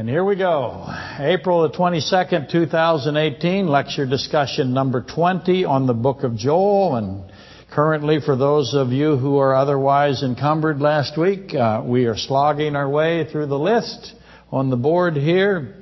[0.00, 0.86] And here we go.
[1.18, 6.96] April the 22nd, 2018, lecture discussion number 20 on the book of Joel.
[6.96, 7.30] And
[7.70, 12.76] currently, for those of you who are otherwise encumbered last week, uh, we are slogging
[12.76, 14.14] our way through the list
[14.50, 15.74] on the board here.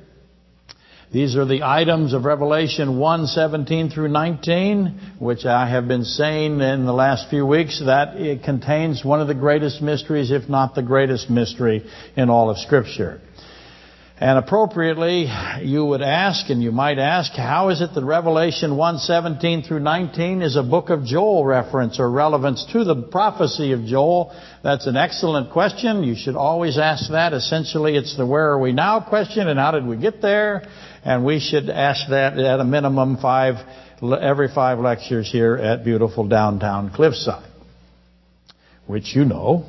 [1.13, 6.59] These are the items of Revelation 1, 17 through 19, which I have been saying
[6.59, 10.75] in the last few weeks that it contains one of the greatest mysteries, if not
[10.75, 11.85] the greatest mystery
[12.17, 13.21] in all of Scripture.
[14.21, 15.31] And appropriately,
[15.61, 20.41] you would ask, and you might ask, how is it that Revelation 1:17 through 19
[20.41, 24.33] is a book of Joel reference or relevance to the prophecy of Joel?
[24.61, 26.03] That's an excellent question.
[26.03, 27.31] You should always ask that.
[27.31, 30.63] Essentially, it's the where are we now question and how did we get there?
[31.05, 33.55] And we should ask that at a minimum five
[34.03, 37.49] every five lectures here at beautiful downtown Cliffside,
[38.85, 39.63] which you know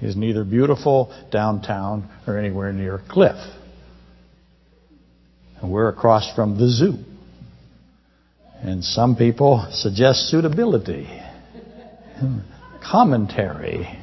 [0.00, 3.36] is neither beautiful downtown or anywhere near cliff.
[5.60, 6.96] And we're across from the zoo.
[8.62, 11.08] And some people suggest suitability,
[12.82, 13.98] commentary,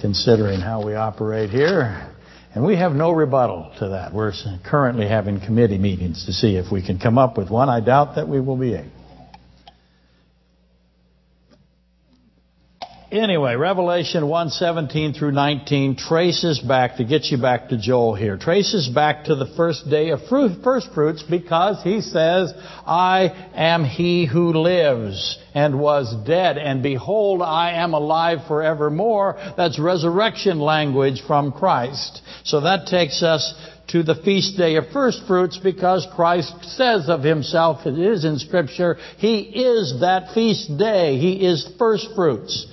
[0.00, 2.14] considering how we operate here.
[2.54, 4.14] And we have no rebuttal to that.
[4.14, 4.32] We're
[4.64, 7.68] currently having committee meetings to see if we can come up with one.
[7.68, 8.97] I doubt that we will be able.
[13.10, 18.36] Anyway, Revelation 1:17 through 19 traces back to get you back to Joel here.
[18.36, 22.52] Traces back to the first day of fruit, first fruits because he says,
[22.86, 29.78] "I am he who lives and was dead, and behold, I am alive forevermore." That's
[29.78, 32.20] resurrection language from Christ.
[32.44, 33.54] So that takes us
[33.86, 38.38] to the feast day of first fruits because Christ says of himself, it is in
[38.38, 41.16] scripture, he is that feast day.
[41.16, 42.66] He is first fruits.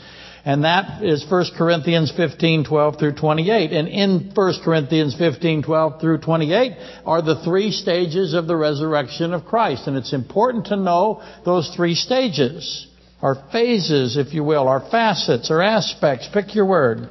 [0.45, 3.71] And that is 1 Corinthians 15, 12 through 28.
[3.71, 9.33] And in 1 Corinthians 15, 12 through 28 are the three stages of the resurrection
[9.33, 9.87] of Christ.
[9.87, 12.85] And it's important to know those three stages,
[13.23, 16.29] or phases, if you will, or facets, or aspects.
[16.31, 17.09] Pick your word.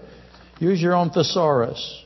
[0.61, 2.05] Use your own thesaurus.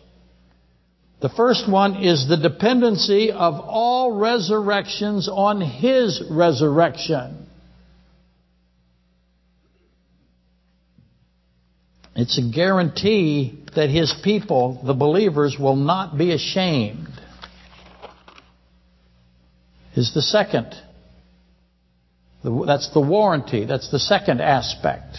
[1.21, 7.48] The first one is the dependency of all resurrections on His resurrection.
[12.19, 17.07] It's a guarantee that his people, the believers, will not be ashamed.
[19.95, 20.75] Is the second.
[22.43, 23.67] That's the warranty.
[23.67, 25.19] That's the second aspect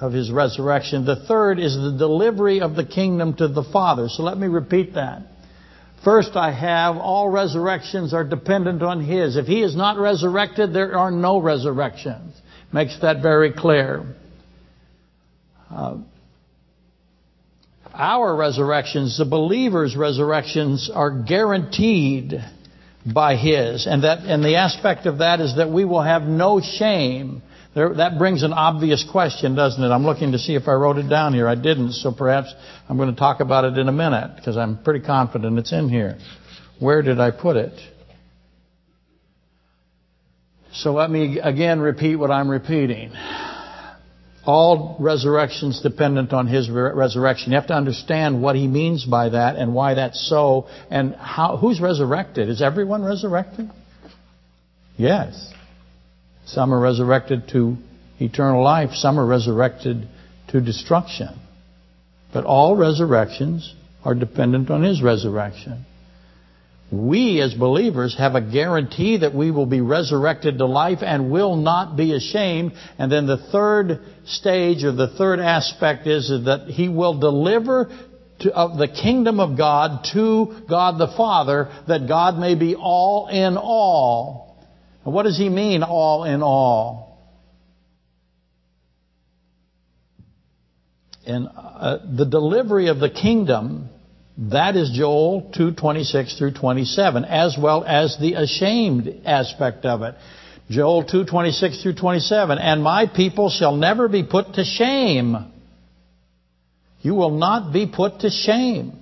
[0.00, 1.04] of his resurrection.
[1.04, 4.08] The third is the delivery of the kingdom to the Father.
[4.08, 5.22] So let me repeat that.
[6.02, 9.36] First, I have all resurrections are dependent on His.
[9.36, 12.34] If He is not resurrected, there are no resurrections.
[12.72, 14.16] Makes that very clear.
[15.70, 15.98] Uh,
[17.94, 22.34] our resurrections, the believers' resurrections, are guaranteed
[23.04, 23.86] by His.
[23.86, 27.42] And that, and the aspect of that is that we will have no shame.
[27.74, 29.88] There, that brings an obvious question, doesn't it?
[29.88, 31.48] I'm looking to see if I wrote it down here.
[31.48, 32.52] I didn't, so perhaps
[32.88, 35.88] I'm going to talk about it in a minute, because I'm pretty confident it's in
[35.88, 36.18] here.
[36.78, 37.78] Where did I put it?
[40.72, 43.12] So let me again repeat what I'm repeating
[44.46, 47.52] all resurrections dependent on his resurrection.
[47.52, 51.56] You have to understand what he means by that and why that's so and how
[51.56, 52.48] who's resurrected?
[52.48, 53.70] Is everyone resurrected?
[54.96, 55.52] Yes.
[56.46, 57.76] Some are resurrected to
[58.18, 60.08] eternal life, some are resurrected
[60.48, 61.28] to destruction.
[62.32, 63.74] But all resurrections
[64.04, 65.84] are dependent on his resurrection
[66.90, 71.54] we as believers have a guarantee that we will be resurrected to life and will
[71.56, 72.72] not be ashamed.
[72.98, 77.90] And then the third stage or the third aspect is that He will deliver
[78.40, 83.28] to, of the kingdom of God to God the Father that God may be all
[83.28, 84.58] in all.
[85.04, 87.10] And what does He mean, all in all?
[91.24, 93.90] And uh, the delivery of the kingdom
[94.48, 100.14] that is Joel 2:26 through 27, as well as the ashamed aspect of it.
[100.70, 105.36] Joel 2:26 through 27, and my people shall never be put to shame.
[107.02, 108.92] You will not be put to shame.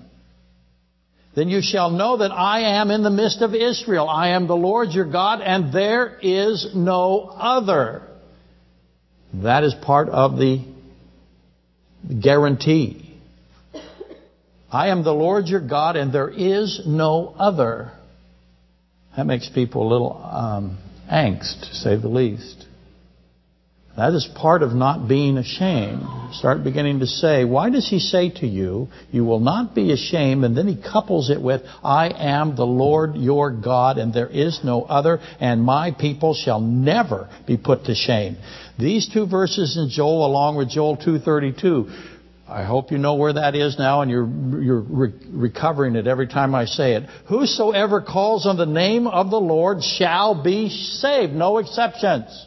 [1.35, 4.09] Then you shall know that I am in the midst of Israel.
[4.09, 8.03] I am the Lord your God, and there is no other.
[9.35, 10.63] That is part of the
[12.21, 13.08] guarantee.
[14.71, 17.93] I am the Lord your God, and there is no other.
[19.17, 20.79] That makes people a little um,
[21.11, 22.67] angst, to say the least.
[23.99, 26.05] That is part of not being ashamed.
[26.35, 30.45] Start beginning to say, why does he say to you, you will not be ashamed?
[30.45, 34.61] And then he couples it with, I am the Lord your God and there is
[34.63, 38.37] no other and my people shall never be put to shame.
[38.79, 41.91] These two verses in Joel along with Joel 232
[42.49, 44.27] I hope you know where that is now and you're,
[44.63, 47.05] you're re- recovering it every time I say it.
[47.29, 51.35] Whosoever calls on the name of the Lord shall be saved.
[51.35, 52.47] No exceptions.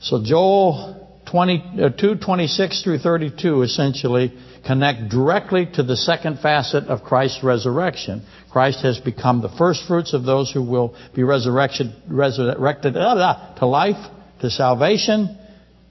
[0.00, 6.84] So Joel 20, uh, 2, 26 through 32 essentially connect directly to the second facet
[6.84, 8.22] of Christ's resurrection.
[8.52, 13.96] Christ has become the first fruits of those who will be resurrected, resurrected to life,
[14.42, 15.38] to salvation.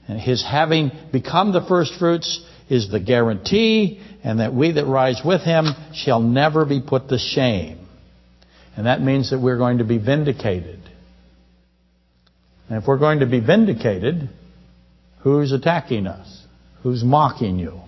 [0.07, 5.21] And his having become the first fruits is the guarantee, and that we that rise
[5.23, 7.79] with him shall never be put to shame.
[8.75, 10.79] And that means that we're going to be vindicated.
[12.69, 14.29] And if we're going to be vindicated,
[15.21, 16.43] who's attacking us?
[16.81, 17.79] Who's mocking you?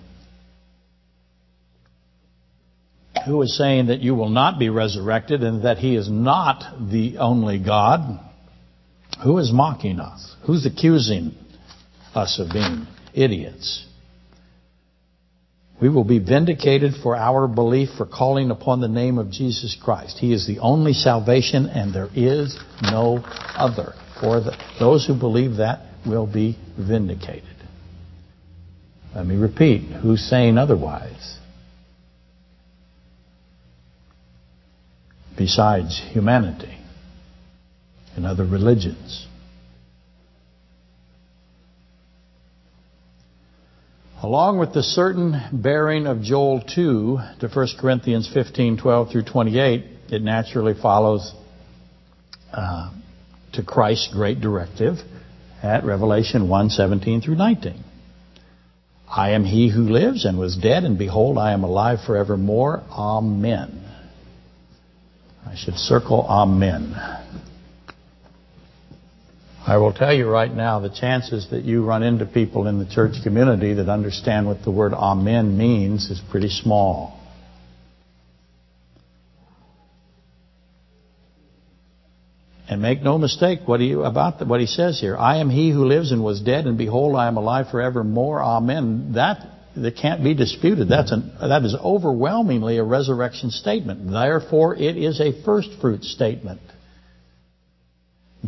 [3.26, 7.18] Who is saying that you will not be resurrected and that He is not the
[7.18, 8.20] only God?
[9.24, 10.36] Who is mocking us?
[10.46, 11.34] Who's accusing
[12.16, 13.84] us of being idiots?
[15.80, 20.18] We will be vindicated for our belief for calling upon the name of Jesus Christ.
[20.18, 23.22] He is the only salvation and there is no
[23.54, 27.44] other for the, those who believe that will be vindicated.
[29.14, 31.38] Let me repeat, who's saying otherwise?
[35.36, 36.78] Besides humanity
[38.14, 39.26] and other religions.
[44.26, 49.84] Along with the certain bearing of Joel 2 to 1 Corinthians 15, 12 through 28,
[50.10, 51.32] it naturally follows
[52.52, 52.90] uh,
[53.52, 54.96] to Christ's great directive
[55.62, 57.84] at Revelation 1, 17 through 19.
[59.08, 62.82] I am he who lives and was dead, and behold, I am alive forevermore.
[62.90, 63.88] Amen.
[65.46, 66.96] I should circle Amen.
[69.66, 72.86] I will tell you right now, the chances that you run into people in the
[72.86, 77.20] church community that understand what the word Amen means is pretty small.
[82.68, 85.16] And make no mistake what he about the, what he says here.
[85.16, 88.40] I am he who lives and was dead, and behold, I am alive forevermore.
[88.42, 89.14] Amen.
[89.14, 89.38] That
[89.76, 90.88] that can't be disputed.
[90.88, 94.10] That's an, that is overwhelmingly a resurrection statement.
[94.10, 96.60] Therefore, it is a first fruit statement.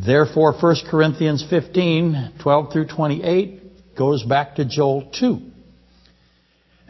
[0.04, 5.40] Therefore, 1 Corinthians 15, 12 through 28 goes back to Joel 2.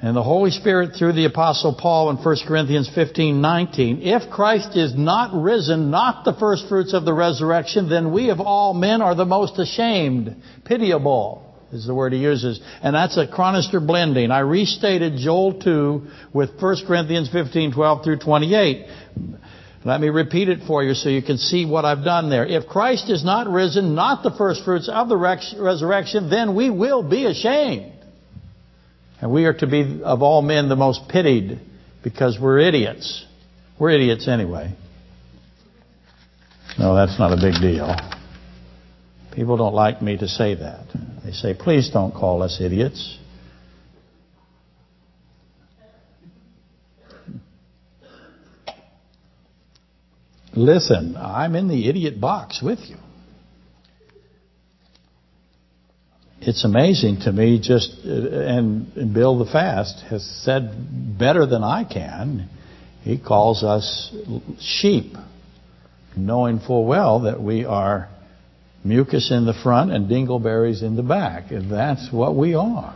[0.01, 4.77] And the Holy Spirit through the Apostle Paul in 1 Corinthians 15, 19, if Christ
[4.77, 9.01] is not risen, not the first fruits of the resurrection, then we of all men
[9.01, 12.61] are the most ashamed, pitiable is the word he uses.
[12.83, 14.31] And that's a chronister blending.
[14.31, 18.87] I restated Joel 2 with 1 Corinthians 15, 12 through 28.
[19.85, 22.45] Let me repeat it for you so you can see what I've done there.
[22.45, 27.09] If Christ is not risen, not the first fruits of the resurrection, then we will
[27.09, 27.93] be ashamed.
[29.21, 31.61] And we are to be, of all men, the most pitied
[32.03, 33.25] because we're idiots.
[33.79, 34.75] We're idiots anyway.
[36.79, 37.95] No, that's not a big deal.
[39.35, 40.87] People don't like me to say that.
[41.25, 43.18] They say, please don't call us idiots.
[50.59, 52.97] Listen, I'm in the idiot box with you.
[56.41, 61.85] it's amazing to me just uh, and, Bill the Fast has said better than I
[61.85, 62.49] can.
[63.03, 64.15] He calls us
[64.61, 65.15] sheep,
[66.17, 68.09] knowing full well that we are
[68.85, 71.45] mucus in the front and dingleberries in the back.
[71.51, 72.95] That's what we are.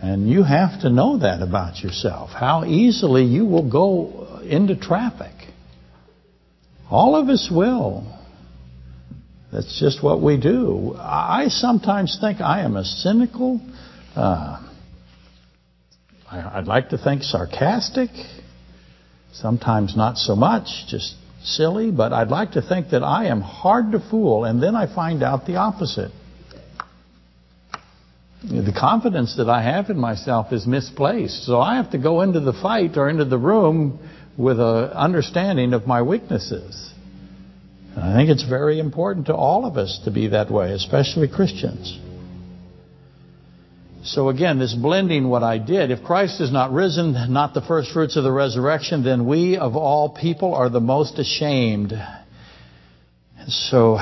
[0.00, 2.30] And you have to know that about yourself.
[2.30, 5.37] How easily you will go into traffic.
[6.90, 8.04] All of us will.
[9.52, 10.94] That's just what we do.
[10.98, 13.60] I sometimes think I am a cynical,
[14.14, 14.62] uh,
[16.30, 18.10] I'd like to think sarcastic,
[19.32, 23.92] sometimes not so much, just silly, but I'd like to think that I am hard
[23.92, 26.10] to fool, and then I find out the opposite.
[28.42, 32.40] The confidence that I have in myself is misplaced, so I have to go into
[32.40, 33.98] the fight or into the room
[34.38, 36.92] with an understanding of my weaknesses.
[37.94, 41.26] And I think it's very important to all of us to be that way, especially
[41.28, 41.98] Christians.
[44.04, 47.90] So again, this blending what I did, if Christ is not risen, not the first
[47.90, 51.92] fruits of the resurrection, then we of all people are the most ashamed.
[51.92, 53.98] And so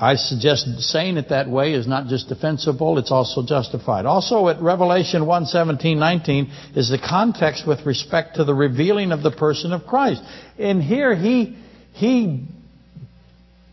[0.00, 4.06] I suggest saying it that way is not just defensible, it's also justified.
[4.06, 9.24] Also at Revelation 1, 17, 19 is the context with respect to the revealing of
[9.24, 10.22] the person of Christ.
[10.56, 11.56] In here, he,
[11.94, 12.46] he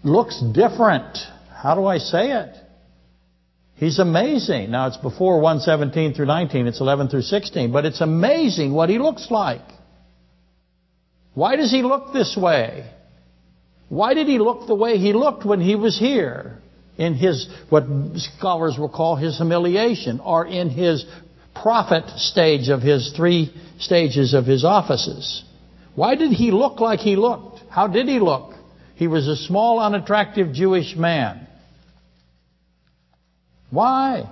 [0.03, 1.15] looks different.
[1.53, 2.55] How do I say it?
[3.75, 4.72] He's amazing.
[4.72, 8.98] Now it's before 117 through 19, it's 11 through 16, but it's amazing what he
[8.98, 9.62] looks like.
[11.36, 12.89] Why does he look this way?
[13.89, 16.59] Why did he look the way he looked when he was here?
[16.97, 17.83] In his, what
[18.15, 21.05] scholars will call his humiliation, or in his
[21.53, 25.43] prophet stage of his three stages of his offices.
[25.95, 27.61] Why did he look like he looked?
[27.69, 28.53] How did he look?
[28.95, 31.47] He was a small, unattractive Jewish man.
[33.69, 34.29] Why?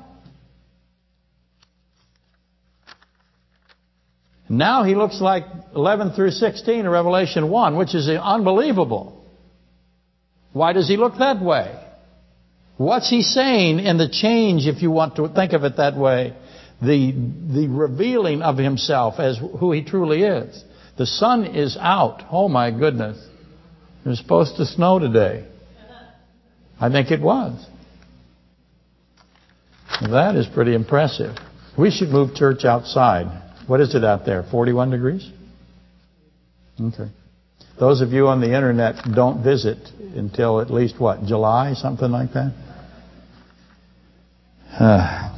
[4.48, 5.46] Now he looks like
[5.76, 9.23] 11 through 16 in Revelation 1, which is unbelievable.
[10.54, 11.80] Why does he look that way?
[12.78, 16.36] What's he saying in the change, if you want to think of it that way?
[16.82, 20.64] The, the revealing of himself as who he truly is.
[20.98, 22.24] The sun is out.
[22.32, 23.18] Oh my goodness.
[24.06, 25.48] It was supposed to snow today.
[26.80, 27.66] I think it was.
[30.02, 31.36] That is pretty impressive.
[31.78, 33.28] We should move church outside.
[33.68, 34.44] What is it out there?
[34.44, 35.30] 41 degrees?
[36.80, 37.10] Okay.
[37.80, 39.78] Those of you on the internet don't visit
[40.16, 42.54] until at least what, July, something like that?
[44.80, 45.33] Uh,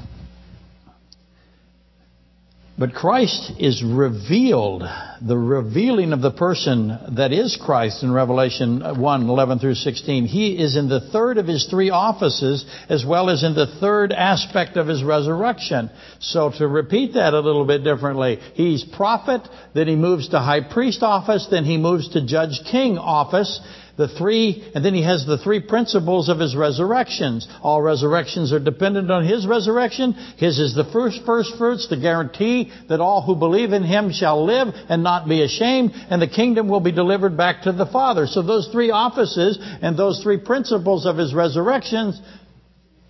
[2.77, 4.83] but Christ is revealed,
[5.21, 10.25] the revealing of the person that is Christ in Revelation 1, 11 through 16.
[10.25, 14.11] He is in the third of his three offices as well as in the third
[14.11, 15.89] aspect of his resurrection.
[16.19, 20.61] So to repeat that a little bit differently, he's prophet, then he moves to high
[20.61, 23.61] priest office, then he moves to judge king office,
[23.97, 27.47] the three, and then he has the three principles of his resurrections.
[27.61, 30.13] All resurrections are dependent on his resurrection.
[30.37, 34.45] His is the first first fruits, the guarantee that all who believe in him shall
[34.45, 38.27] live and not be ashamed, and the kingdom will be delivered back to the Father.
[38.27, 42.19] So those three offices and those three principles of his resurrections,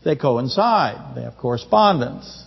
[0.04, 1.16] they coincide.
[1.16, 2.45] They have correspondence.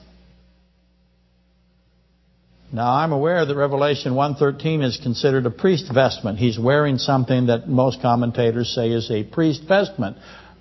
[2.71, 6.39] Now I'm aware that Revelation 1.13 is considered a priest vestment.
[6.39, 10.19] He's wearing something that most commentators say is a priest vestment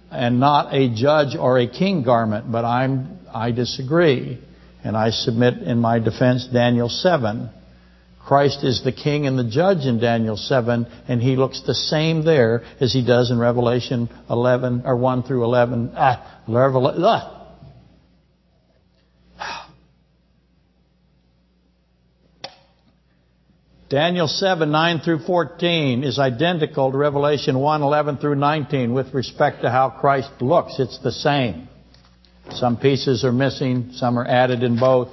[0.10, 2.50] and not a judge or a king garment.
[2.50, 4.40] But I'm I disagree.
[4.84, 7.50] And I submit in my defense Daniel 7.
[8.26, 12.26] Christ is the king and the judge in Daniel 7, and he looks the same
[12.26, 15.94] there as he does in Revelation 11 or 1 through 11.
[15.96, 17.37] Ah, ah,
[23.90, 29.62] Daniel 7, 9 through 14 is identical to Revelation 1, 11 through 19 with respect
[29.62, 30.78] to how Christ looks.
[30.78, 31.70] It's the same.
[32.52, 35.10] Some pieces are missing, some are added in both,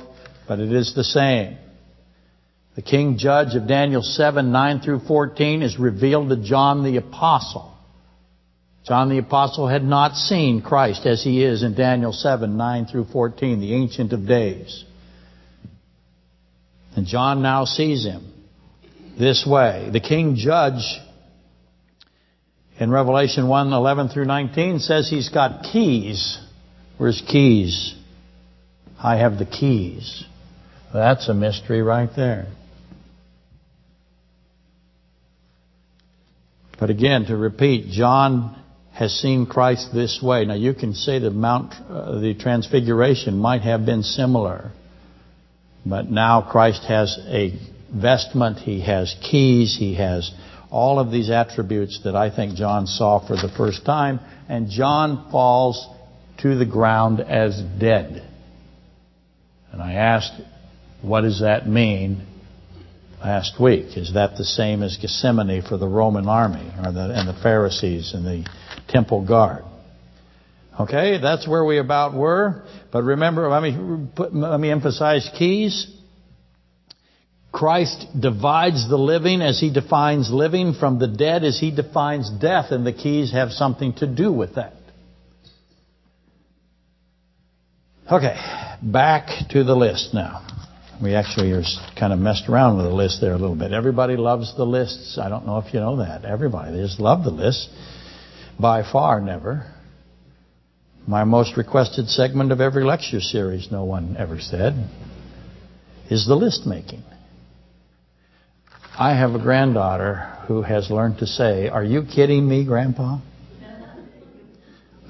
[0.49, 1.57] but it is the same.
[2.75, 7.73] The king judge of Daniel 7, 9 through 14 is revealed to John the Apostle.
[8.85, 13.05] John the Apostle had not seen Christ as he is in Daniel 7, 9 through
[13.05, 14.85] 14, the Ancient of Days.
[16.97, 18.34] And John now sees him
[19.19, 19.91] this way.
[19.93, 20.83] The king judge
[22.79, 26.39] in Revelation 1, 11 through 19 says he's got keys.
[26.99, 27.95] Where's keys?
[28.99, 30.25] I have the keys.
[30.93, 32.47] That's a mystery right there.
[36.79, 38.61] But again, to repeat, John
[38.93, 40.45] has seen Christ this way.
[40.45, 44.71] Now you can say the Mount, uh, the Transfiguration might have been similar,
[45.85, 47.59] but now Christ has a
[47.95, 50.31] vestment, he has keys, he has
[50.71, 55.31] all of these attributes that I think John saw for the first time, and John
[55.31, 55.87] falls
[56.39, 58.29] to the ground as dead.
[59.71, 60.33] And I asked,
[61.01, 62.27] what does that mean
[63.21, 63.97] last week?
[63.97, 68.13] Is that the same as Gethsemane for the Roman army or the, and the Pharisees
[68.15, 68.49] and the
[68.89, 69.65] temple guard?
[70.81, 72.65] Okay, that's where we about were.
[72.91, 75.87] But remember, let me, put, let me emphasize keys.
[77.55, 82.73] Christ divides the living as he defines living from the dead as he defines death,
[82.73, 84.73] and the keys have something to do with that.
[88.11, 88.35] Okay,
[88.83, 90.45] back to the list now.
[91.01, 91.63] We actually are
[91.97, 93.73] kind of messed around with the list there a little bit.
[93.73, 95.17] Everybody loves the lists.
[95.17, 96.25] I don't know if you know that.
[96.25, 96.73] Everybody.
[96.73, 97.69] They just love the list.
[98.59, 99.73] By far, never.
[101.07, 104.89] My most requested segment of every lecture series, no one ever said,
[106.11, 107.05] is the list making.
[108.97, 110.15] I have a granddaughter
[110.47, 113.19] who has learned to say, Are you kidding me, Grandpa?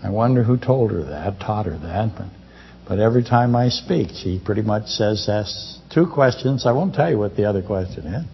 [0.02, 2.12] I wonder who told her that, taught her that.
[2.16, 2.28] But,
[2.88, 6.66] but every time I speak, she pretty much says, asks two questions.
[6.66, 8.24] I won't tell you what the other question is.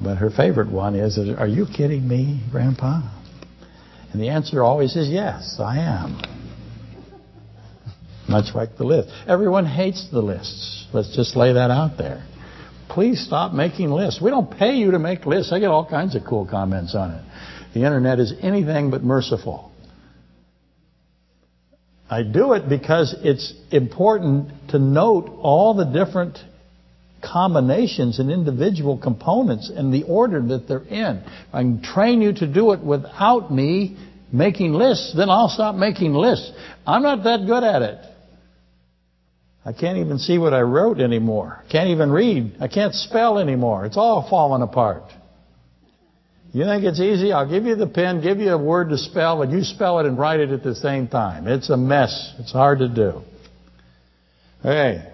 [0.00, 3.02] But her favorite one is, are you kidding me, Grandpa?
[4.12, 6.20] And the answer always is yes, I am.
[8.28, 9.08] Much like the list.
[9.26, 10.86] Everyone hates the lists.
[10.92, 12.24] Let's just lay that out there.
[12.88, 14.20] Please stop making lists.
[14.20, 15.52] We don't pay you to make lists.
[15.52, 17.22] I get all kinds of cool comments on it.
[17.74, 19.70] The internet is anything but merciful.
[22.10, 26.38] I do it because it's important to note all the different
[27.22, 31.22] combinations and individual components and the order that they're in.
[31.52, 33.98] I can train you to do it without me
[34.32, 36.52] making lists, then I'll stop making lists.
[36.86, 37.98] I'm not that good at it.
[39.68, 41.62] I can't even see what I wrote anymore.
[41.70, 42.56] Can't even read.
[42.58, 43.84] I can't spell anymore.
[43.84, 45.02] It's all falling apart.
[46.54, 47.34] You think it's easy?
[47.34, 50.06] I'll give you the pen, give you a word to spell, and you spell it
[50.06, 51.46] and write it at the same time.
[51.46, 52.32] It's a mess.
[52.38, 53.20] It's hard to do.
[54.60, 55.06] Okay.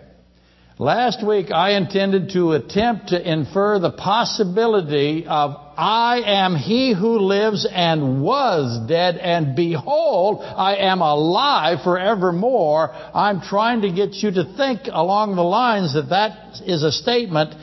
[0.79, 7.21] Last week I intended to attempt to infer the possibility of I am he who
[7.21, 12.91] lives and was dead, and behold, I am alive forevermore.
[12.93, 17.55] I'm trying to get you to think along the lines that that is a statement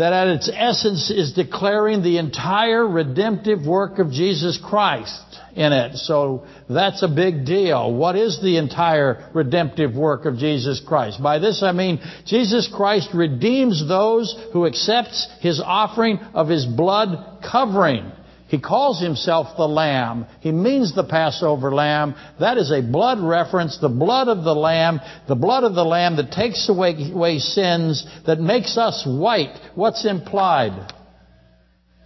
[0.00, 5.20] that at its essence is declaring the entire redemptive work of Jesus Christ
[5.54, 5.96] in it.
[5.96, 7.92] So that's a big deal.
[7.92, 11.22] What is the entire redemptive work of Jesus Christ?
[11.22, 17.42] By this I mean Jesus Christ redeems those who accepts his offering of his blood
[17.42, 18.10] covering.
[18.50, 20.26] He calls himself the Lamb.
[20.40, 22.16] He means the Passover Lamb.
[22.40, 26.16] That is a blood reference, the blood of the Lamb, the blood of the Lamb
[26.16, 29.56] that takes away, away sins, that makes us white.
[29.76, 30.92] What's implied?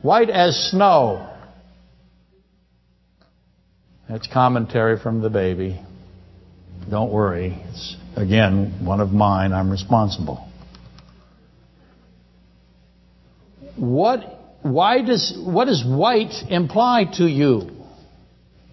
[0.03, 1.31] White as snow.
[4.07, 5.81] That's commentary from the baby.
[6.91, 7.59] Don't worry.
[7.71, 9.55] It's, again, one of mine.
[9.55, 10.47] I'm responsible.
[13.77, 17.71] What, why does, what does white imply to you?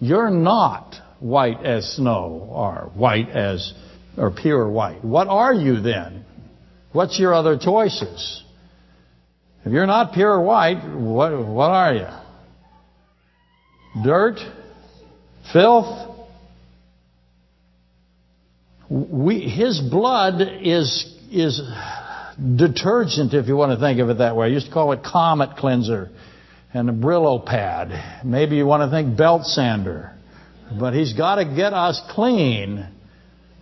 [0.00, 3.72] You're not white as snow or white as,
[4.16, 5.04] or pure white.
[5.04, 6.24] What are you then?
[6.92, 8.42] What's your other choices?
[9.64, 12.08] If you're not pure white, what, what are you?
[14.02, 14.40] Dirt?
[15.52, 16.10] filth.
[18.88, 21.60] We, his blood is, is
[22.56, 24.46] detergent, if you want to think of it that way.
[24.46, 26.10] I used to call it Comet Cleanser
[26.74, 28.24] and a Brillo pad.
[28.24, 30.12] Maybe you want to think belt sander.
[30.78, 32.86] But he's got to get us clean.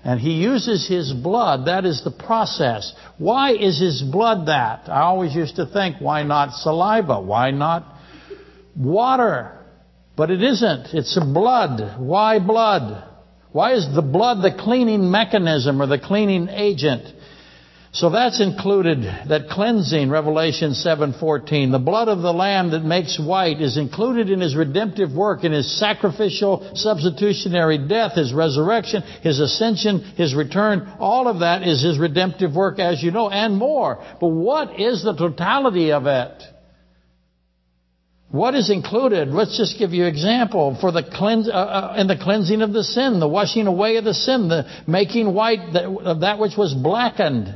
[0.02, 1.66] And he uses his blood.
[1.66, 2.94] That is the process.
[3.18, 4.88] Why is his blood that?
[4.88, 7.20] I always used to think, why not saliva?
[7.20, 7.84] Why not
[8.76, 9.58] water?
[10.16, 10.94] But it isn't.
[10.94, 12.00] It's blood.
[12.00, 13.04] Why blood?
[13.52, 17.02] Why is the blood the cleaning mechanism or the cleaning agent?
[17.92, 21.72] So that's included, that cleansing, Revelation 7.14.
[21.72, 25.50] The blood of the Lamb that makes white is included in His redemptive work, in
[25.50, 30.88] His sacrificial substitutionary death, His resurrection, His ascension, His return.
[31.00, 33.98] All of that is His redemptive work, as you know, and more.
[34.20, 36.44] But what is the totality of it?
[38.30, 39.30] What is included?
[39.30, 42.72] Let's just give you an example for the cleanse, uh, uh, in the cleansing of
[42.72, 46.72] the sin, the washing away of the sin, the making white of that which was
[46.72, 47.52] blackened.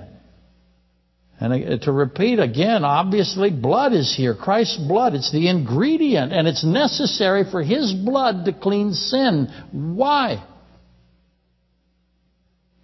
[1.41, 4.35] And uh, to repeat again, obviously blood is here.
[4.35, 5.15] Christ's blood.
[5.15, 9.49] It's the ingredient and it's necessary for His blood to clean sin.
[9.73, 10.45] Why?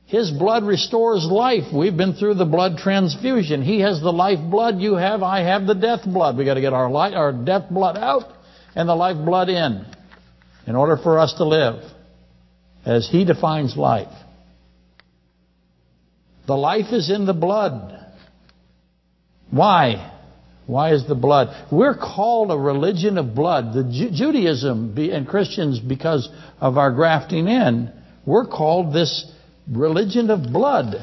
[0.06, 1.72] His blood restores life.
[1.72, 3.62] We've been through the blood transfusion.
[3.62, 4.80] He has the life blood.
[4.80, 6.36] You have, I have the death blood.
[6.36, 8.24] We've got to get our, life, our death blood out
[8.74, 9.86] and the life blood in
[10.66, 11.84] in order for us to live
[12.84, 14.12] as He defines life.
[16.48, 17.99] The life is in the blood.
[19.50, 20.18] Why?
[20.66, 21.48] Why is the blood?
[21.72, 23.74] We're called a religion of blood.
[23.74, 26.28] The Ju Judaism and Christians, because
[26.60, 27.92] of our grafting in,
[28.24, 29.30] we're called this
[29.68, 30.94] religion of blood.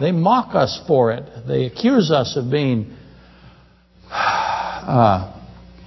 [0.00, 1.24] They mock us for it.
[1.48, 2.96] They accuse us of being
[4.10, 5.42] uh,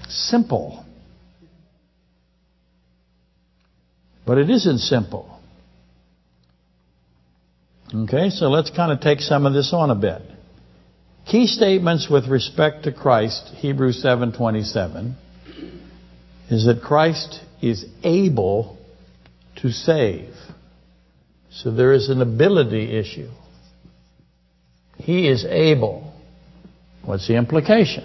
[0.10, 0.86] simple.
[4.26, 5.40] But it isn't simple.
[7.94, 10.22] Okay, so let's kind of take some of this on a bit.
[11.28, 15.16] Key statements with respect to Christ, Hebrews 7:27,
[16.50, 18.78] is that Christ is able
[19.58, 20.34] to save.
[21.52, 23.30] So there is an ability issue.
[24.98, 26.14] He is able.
[27.04, 28.04] What's the implication?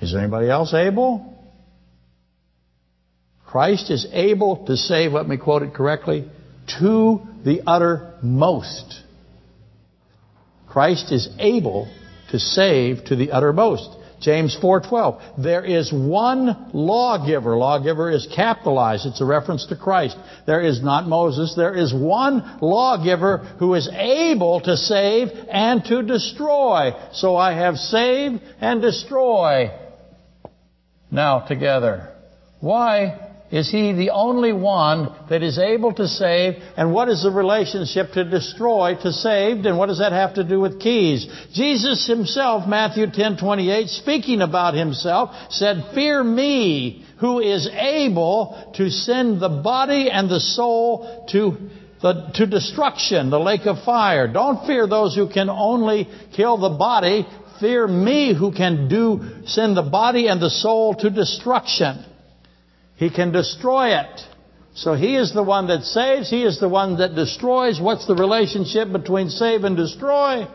[0.00, 1.34] Is anybody else able?
[3.46, 6.28] Christ is able to save, let me quote it correctly,
[6.78, 9.02] to the uttermost.
[10.76, 11.88] Christ is able
[12.32, 13.88] to save to the uttermost.
[14.20, 15.18] James 4:12.
[15.38, 17.56] There is one lawgiver.
[17.56, 19.06] Lawgiver is capitalized.
[19.06, 20.18] It's a reference to Christ.
[20.44, 21.54] There is not Moses.
[21.54, 26.92] There is one lawgiver who is able to save and to destroy.
[27.12, 29.70] So I have save and destroy
[31.10, 32.10] now together.
[32.60, 36.60] Why is he the only one that is able to save?
[36.76, 39.66] And what is the relationship to destroy to saved?
[39.66, 41.28] And what does that have to do with keys?
[41.52, 49.38] Jesus himself, Matthew 10:28, speaking about himself, said, "Fear me, who is able to send
[49.38, 51.56] the body and the soul to
[52.02, 54.26] the, to destruction, the lake of fire.
[54.26, 57.26] Don't fear those who can only kill the body.
[57.60, 62.04] Fear me who can do send the body and the soul to destruction."
[62.96, 64.20] He can destroy it.
[64.74, 66.28] So He is the one that saves.
[66.28, 67.80] He is the one that destroys.
[67.80, 70.46] What's the relationship between save and destroy?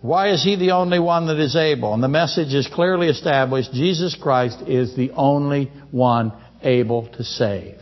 [0.00, 1.94] Why is He the only one that is able?
[1.94, 3.72] And the message is clearly established.
[3.72, 7.78] Jesus Christ is the only one able to save.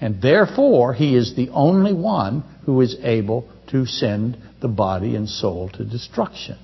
[0.00, 5.28] And therefore, He is the only one who is able to send the body and
[5.28, 6.58] soul to destruction.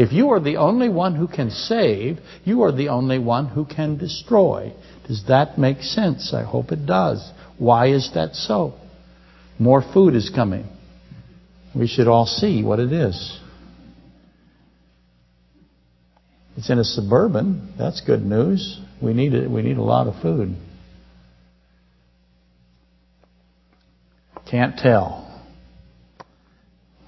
[0.00, 3.66] If you are the only one who can save, you are the only one who
[3.66, 4.72] can destroy.
[5.06, 6.32] Does that make sense?
[6.32, 7.30] I hope it does.
[7.58, 8.72] Why is that so?
[9.58, 10.64] More food is coming.
[11.76, 13.40] We should all see what it is.
[16.56, 17.74] It's in a suburban.
[17.76, 18.80] That's good news.
[19.02, 19.50] We need it.
[19.50, 20.56] We need a lot of food.
[24.50, 25.44] Can't tell.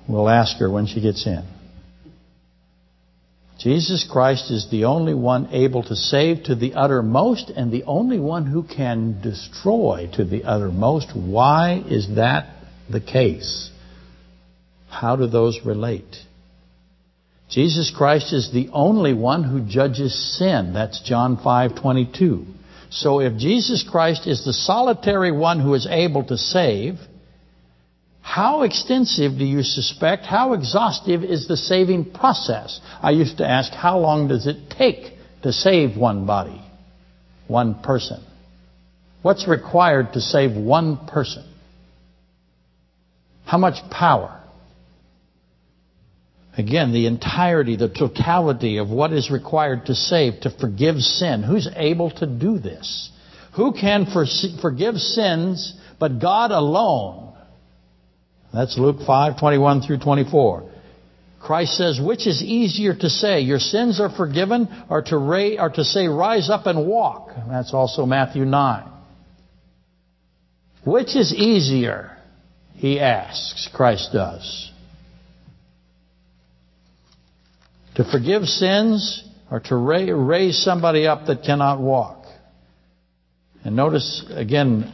[0.07, 1.52] We'll ask her when she gets in.
[3.63, 8.19] Jesus Christ is the only one able to save to the uttermost and the only
[8.19, 11.15] one who can destroy to the uttermost.
[11.15, 12.57] Why is that
[12.91, 13.71] the case?
[14.89, 16.17] How do those relate?
[17.49, 20.73] Jesus Christ is the only one who judges sin.
[20.73, 22.45] That's John 5:22.
[22.91, 26.99] So if Jesus Christ is the solitary one who is able to save,
[28.23, 32.81] how extensive do you suspect, how exhaustive is the saving process?
[33.03, 36.63] I used to ask, how long does it take to save one body,
[37.49, 38.25] one person?
[39.23, 41.45] What's required to save one person?
[43.45, 44.41] How much power?
[46.57, 51.43] Again, the entirety, the totality of what is required to save, to forgive sin.
[51.43, 53.11] Who's able to do this?
[53.57, 54.07] Who can
[54.61, 57.32] forgive sins but God alone?
[58.53, 60.71] That's Luke 5, 21 through 24.
[61.41, 65.71] Christ says, which is easier to say, your sins are forgiven, or to, ra- or
[65.71, 67.31] to say, rise up and walk?
[67.49, 68.89] That's also Matthew 9.
[70.85, 72.17] Which is easier?
[72.75, 74.71] He asks, Christ does.
[77.97, 82.25] To forgive sins or to ra- raise somebody up that cannot walk?
[83.65, 84.93] And notice again,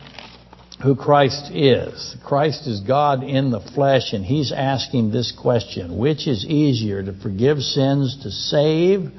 [0.82, 2.16] who Christ is.
[2.24, 7.12] Christ is God in the flesh, and He's asking this question Which is easier, to
[7.20, 9.10] forgive sins, to save,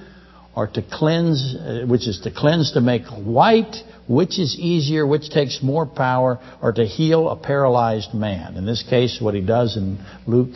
[0.56, 3.76] or to cleanse, uh, which is to cleanse to make white?
[4.08, 8.56] Which is easier, which takes more power, or to heal a paralyzed man?
[8.56, 10.56] In this case, what He does in Luke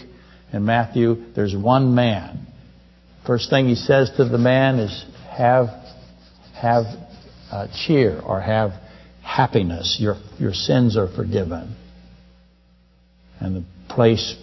[0.54, 2.48] and Matthew, there's one man.
[3.28, 5.68] First thing He says to the man is, Have,
[6.56, 6.86] have
[7.52, 8.72] uh, cheer, or have
[9.24, 9.98] happiness.
[10.00, 11.76] Your, your sins are forgiven.
[13.40, 14.36] And the place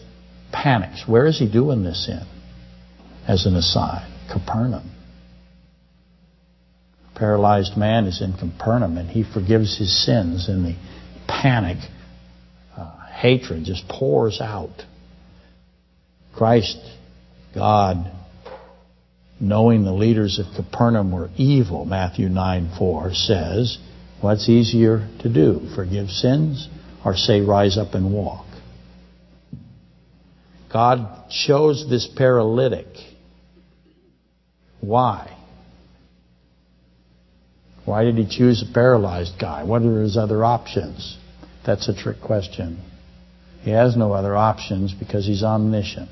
[0.52, 1.04] panics.
[1.06, 2.26] Where is he doing this in?
[3.26, 4.90] As an aside, Capernaum.
[7.14, 10.76] Paralyzed man is in Capernaum and he forgives his sins and the
[11.28, 11.78] panic,
[12.76, 14.82] uh, hatred just pours out.
[16.34, 16.78] Christ,
[17.54, 18.10] God,
[19.38, 23.78] knowing the leaders of Capernaum were evil, Matthew 9 4 says,
[24.20, 25.68] What's easier to do?
[25.74, 26.68] Forgive sins
[27.04, 28.46] or say, rise up and walk?
[30.72, 32.86] God chose this paralytic.
[34.80, 35.36] Why?
[37.84, 39.64] Why did he choose a paralyzed guy?
[39.64, 41.18] What are his other options?
[41.66, 42.78] That's a trick question.
[43.62, 46.10] He has no other options because he's omniscient.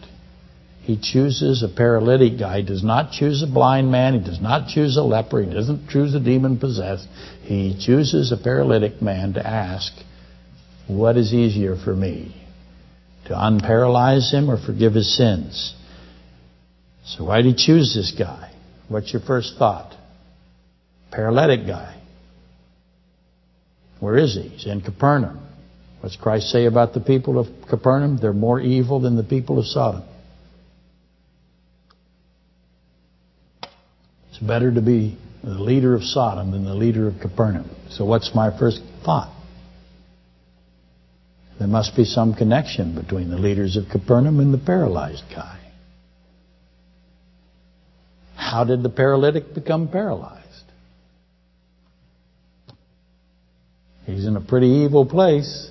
[0.89, 2.61] He chooses a paralytic guy.
[2.61, 4.15] He does not choose a blind man.
[4.15, 5.43] He does not choose a leper.
[5.43, 7.07] He doesn't choose a demon possessed.
[7.43, 9.93] He chooses a paralytic man to ask,
[10.87, 12.35] what is easier for me?
[13.27, 15.75] To unparalyze him or forgive his sins?
[17.05, 18.55] So why did he choose this guy?
[18.89, 19.95] What's your first thought?
[21.11, 22.01] Paralytic guy.
[24.01, 24.49] Where is he?
[24.49, 25.47] He's in Capernaum.
[26.01, 28.17] What's Christ say about the people of Capernaum?
[28.19, 30.05] They're more evil than the people of Sodom.
[34.39, 37.69] It's better to be the leader of Sodom than the leader of Capernaum.
[37.91, 39.35] So what's my first thought?
[41.59, 45.59] There must be some connection between the leaders of Capernaum and the paralyzed guy.
[48.37, 50.45] How did the paralytic become paralyzed?
[54.07, 55.69] He's in a pretty evil place.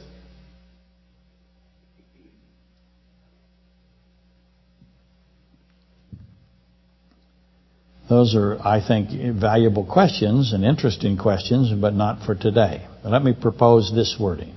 [8.10, 12.88] Those are, I think, valuable questions and interesting questions, but not for today.
[13.04, 14.56] Let me propose this wording.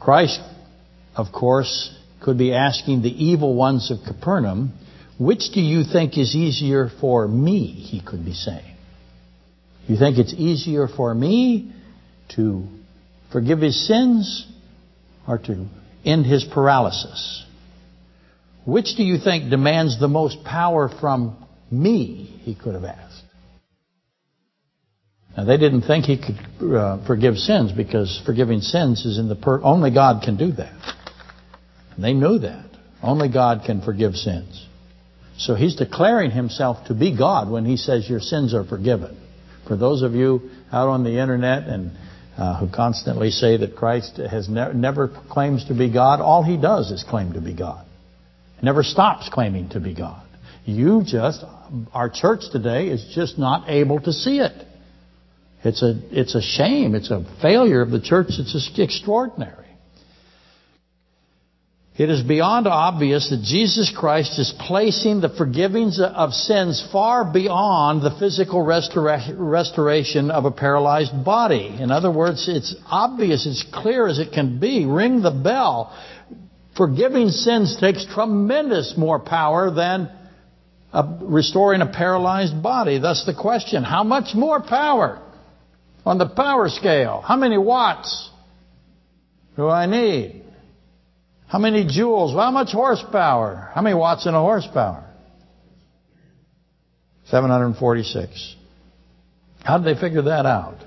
[0.00, 0.40] Christ,
[1.14, 4.72] of course, could be asking the evil ones of Capernaum,
[5.18, 8.76] which do you think is easier for me, he could be saying.
[9.86, 11.72] You think it's easier for me
[12.34, 12.66] to
[13.30, 14.46] forgive his sins
[15.28, 15.66] or to
[16.04, 17.44] end his paralysis?
[18.64, 23.24] Which do you think demands the most power from me, he could have asked.
[25.36, 29.36] Now, they didn't think he could uh, forgive sins because forgiving sins is in the
[29.36, 30.94] per only God can do that.
[31.94, 32.64] And they knew that.
[33.02, 34.66] Only God can forgive sins.
[35.36, 39.20] So he's declaring himself to be God when he says your sins are forgiven.
[39.68, 41.92] For those of you out on the internet and
[42.38, 46.56] uh, who constantly say that Christ has ne never claims to be God, all he
[46.56, 47.86] does is claim to be God.
[48.62, 50.25] Never stops claiming to be God.
[50.66, 51.44] You just,
[51.94, 54.66] our church today is just not able to see it.
[55.64, 56.96] It's a, it's a shame.
[56.96, 58.26] It's a failure of the church.
[58.30, 59.66] It's extraordinary.
[61.96, 68.02] It is beyond obvious that Jesus Christ is placing the forgivings of sins far beyond
[68.02, 71.74] the physical restora restoration of a paralyzed body.
[71.80, 74.84] In other words, it's obvious, it's clear as it can be.
[74.84, 75.96] Ring the bell.
[76.76, 80.10] Forgiving sins takes tremendous more power than
[81.22, 82.98] restoring a paralyzed body.
[82.98, 85.22] Thus the question, how much more power
[86.04, 87.22] on the power scale?
[87.26, 88.30] How many watts
[89.56, 90.42] do I need?
[91.48, 92.34] How many joules?
[92.34, 93.70] Well, how much horsepower?
[93.74, 95.04] How many watts in a horsepower?
[97.26, 98.56] 746.
[99.64, 100.78] How did they figure that out?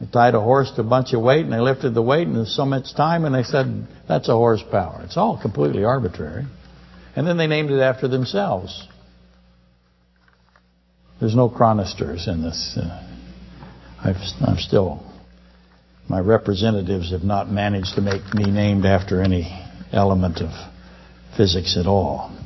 [0.00, 2.46] They tied a horse to a bunch of weight and they lifted the weight in
[2.46, 5.02] so much time and they said, that's a horsepower.
[5.04, 6.46] It's all completely arbitrary.
[7.16, 8.86] And then they named it after themselves.
[11.20, 12.78] There's no chronisters in this.
[12.80, 13.04] Uh,
[14.04, 15.02] i am still,
[16.08, 19.52] my representatives have not managed to make me named after any
[19.92, 20.50] element of
[21.36, 22.36] physics at all.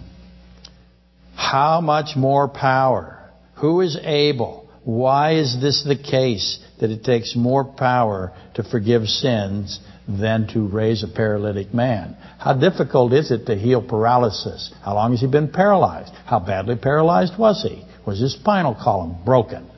[1.35, 3.31] How much more power?
[3.57, 4.70] Who is able?
[4.85, 9.79] Why is this the case that it takes more power to forgive sins
[10.18, 12.16] than to raise a paralytic man.
[12.38, 14.72] How difficult is it to heal paralysis?
[14.85, 16.12] How long has he been paralyzed?
[16.27, 17.85] How badly paralyzed was he?
[18.07, 19.70] Was his spinal column broken?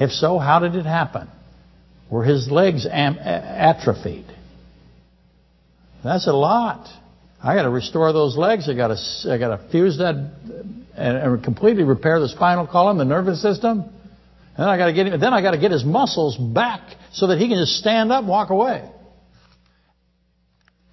[0.00, 1.28] If so, how did it happen?
[2.10, 4.26] Were his legs atrophied?
[6.02, 6.88] That's a lot.
[7.42, 8.68] I got to restore those legs.
[8.68, 10.14] I got to I got to fuse that
[10.96, 13.80] and, and completely repair the spinal column, the nervous system.
[13.80, 13.92] And
[14.56, 16.80] Then I got to get him, then I got to get his muscles back
[17.12, 18.88] so that he can just stand up and walk away.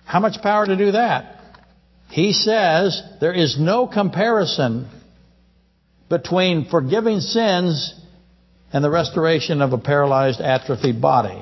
[0.06, 1.38] How much power to do that?
[2.10, 4.90] He says there is no comparison
[6.10, 7.96] between forgiving sins
[8.74, 11.42] and the restoration of a paralyzed, atrophied body.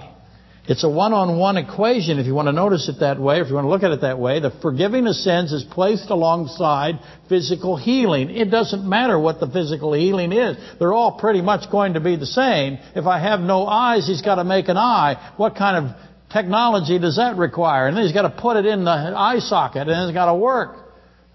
[0.67, 3.65] It's a one-on-one equation if you want to notice it that way, if you want
[3.65, 4.39] to look at it that way.
[4.39, 8.30] The forgiving of sins is placed alongside physical healing.
[8.30, 10.58] It doesn't matter what the physical healing is.
[10.78, 12.78] They're all pretty much going to be the same.
[12.95, 15.34] If I have no eyes, he's got to make an eye.
[15.38, 15.95] What kind of
[16.31, 17.87] technology does that require?
[17.87, 20.35] And then he's got to put it in the eye socket, and it's got to
[20.35, 20.75] work.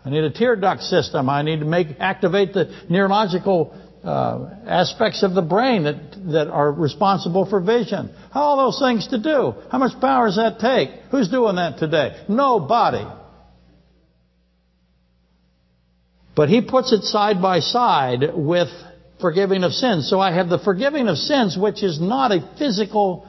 [0.04, 1.28] I need a tear duct system.
[1.28, 5.96] I need to make activate the neurological uh, aspects of the brain that
[6.32, 8.14] that are responsible for vision.
[8.32, 9.54] How all those things to do?
[9.70, 10.90] How much power does that take?
[11.10, 12.22] Who's doing that today?
[12.28, 13.06] Nobody.
[16.36, 18.68] But he puts it side by side with
[19.20, 20.10] forgiving of sins.
[20.10, 23.26] So I have the forgiving of sins, which is not a physical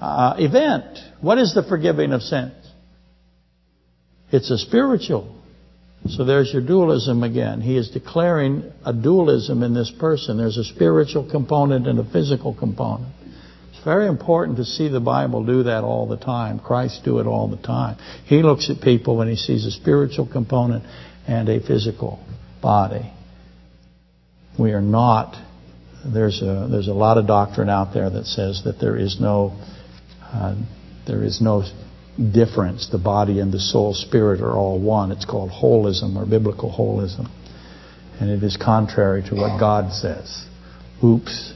[0.00, 0.98] uh, event.
[1.20, 2.52] What is the forgiving of sins?
[4.30, 5.34] It's a spiritual.
[6.08, 7.60] So there's your dualism again.
[7.60, 10.36] He is declaring a dualism in this person.
[10.36, 13.12] There's a spiritual component and a physical component.
[13.70, 16.60] It's very important to see the Bible do that all the time.
[16.60, 17.96] Christ do it all the time.
[18.26, 20.84] He looks at people when he sees a spiritual component
[21.26, 22.24] and a physical
[22.62, 23.12] body.
[24.58, 25.36] We are not
[26.12, 29.58] there's a there's a lot of doctrine out there that says that there is no
[30.36, 30.54] uh,
[31.06, 31.64] there is no
[32.32, 32.88] difference.
[32.90, 35.12] The body and the soul, spirit are all one.
[35.12, 37.30] It's called holism or biblical holism,
[38.20, 40.46] and it is contrary to what God says.
[41.02, 41.54] Oops.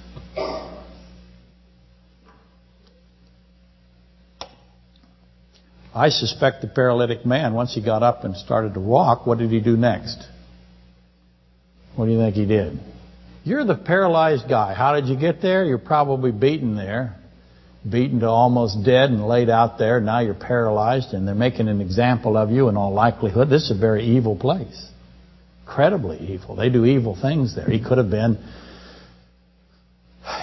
[5.93, 9.51] I suspect the paralytic man, once he got up and started to walk, what did
[9.51, 10.25] he do next?
[11.97, 12.79] What do you think he did?
[13.45, 14.73] You're the paralyzed guy.
[14.73, 15.64] How did you get there?
[15.64, 17.19] You're probably beaten there.
[17.88, 20.01] Beaten to almost dead and laid out there.
[20.01, 23.49] Now you're paralyzed and they're making an example of you in all likelihood.
[23.49, 24.88] This is a very evil place.
[25.62, 26.57] Incredibly evil.
[26.57, 27.66] They do evil things there.
[27.66, 28.38] He could have been,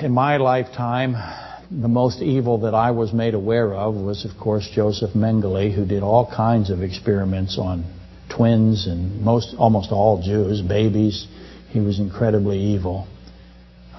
[0.02, 1.14] in my lifetime,
[1.70, 5.86] the most evil that I was made aware of was, of course, Joseph Mengele, who
[5.86, 7.84] did all kinds of experiments on
[8.36, 11.28] twins and most, almost all Jews, babies.
[11.70, 13.08] He was incredibly evil.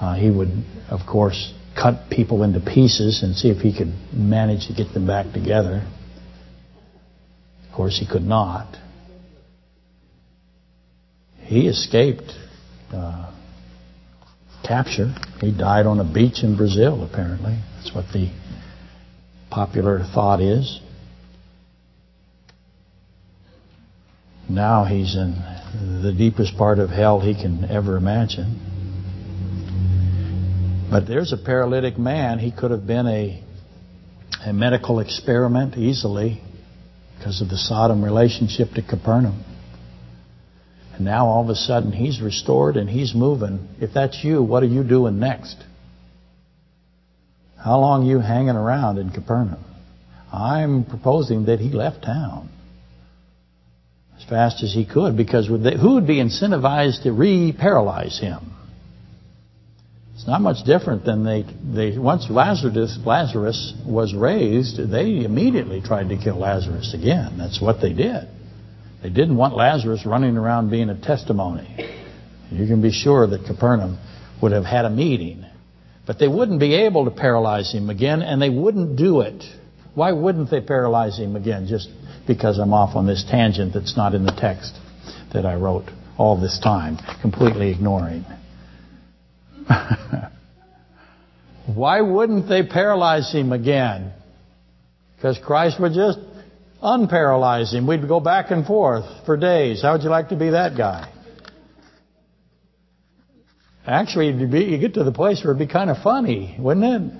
[0.01, 0.49] Uh, he would,
[0.91, 5.07] of course, cut people into pieces and see if he could manage to get them
[5.07, 5.87] back together.
[7.69, 8.77] Of course, he could not.
[11.39, 12.33] He escaped
[12.93, 13.33] uh,
[14.67, 15.15] capture.
[15.41, 17.59] He died on a beach in Brazil, apparently.
[17.77, 18.31] That's what the
[19.51, 20.81] popular thought is.
[24.51, 25.35] Now he's in
[26.03, 28.78] the deepest part of hell he can ever imagine.
[30.91, 32.39] But there's a paralytic man.
[32.39, 33.43] He could have been a,
[34.47, 36.41] a medical experiment easily
[37.17, 39.45] because of the Sodom relationship to Capernaum.
[40.95, 43.69] And now all of a sudden he's restored and he's moving.
[43.81, 45.63] If that's you, what are you doing next?
[47.63, 49.63] How long you hanging around in Capernaum?
[50.33, 52.49] I'm proposing that he left town
[54.17, 58.55] as fast as he could because who would be incentivized to re-paralyze him?
[60.29, 66.19] Not much different than they they once Lazarus Lazarus was raised, they immediately tried to
[66.19, 67.39] kill Lazarus again.
[67.39, 68.29] That's what they did.
[69.03, 71.67] They didn't want Lazarus running around being a testimony.
[72.51, 73.99] You can be sure that Capernaum
[74.43, 75.47] would have had a meeting.
[76.07, 79.43] But they wouldn't be able to paralyze him again, and they wouldn't do it.
[79.95, 81.67] Why wouldn't they paralyze him again?
[81.67, 81.89] Just
[82.27, 84.75] because I'm off on this tangent that's not in the text
[85.33, 88.27] that I wrote all this time, completely ignoring.
[91.75, 94.13] Why wouldn't they paralyze him again?
[95.17, 96.19] Because Christ would just
[96.83, 97.87] unparalyze him.
[97.87, 99.83] We'd go back and forth for days.
[99.83, 101.13] How would you like to be that guy?
[103.87, 107.13] Actually, you get to the place where it'd be kind of funny, wouldn't it?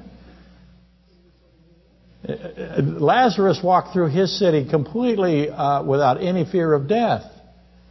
[3.01, 7.23] Lazarus walked through his city completely uh, without any fear of death.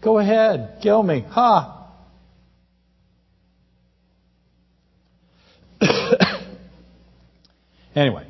[0.03, 1.25] Go ahead, kill me.
[1.29, 1.76] Ha!
[7.95, 8.27] anyway,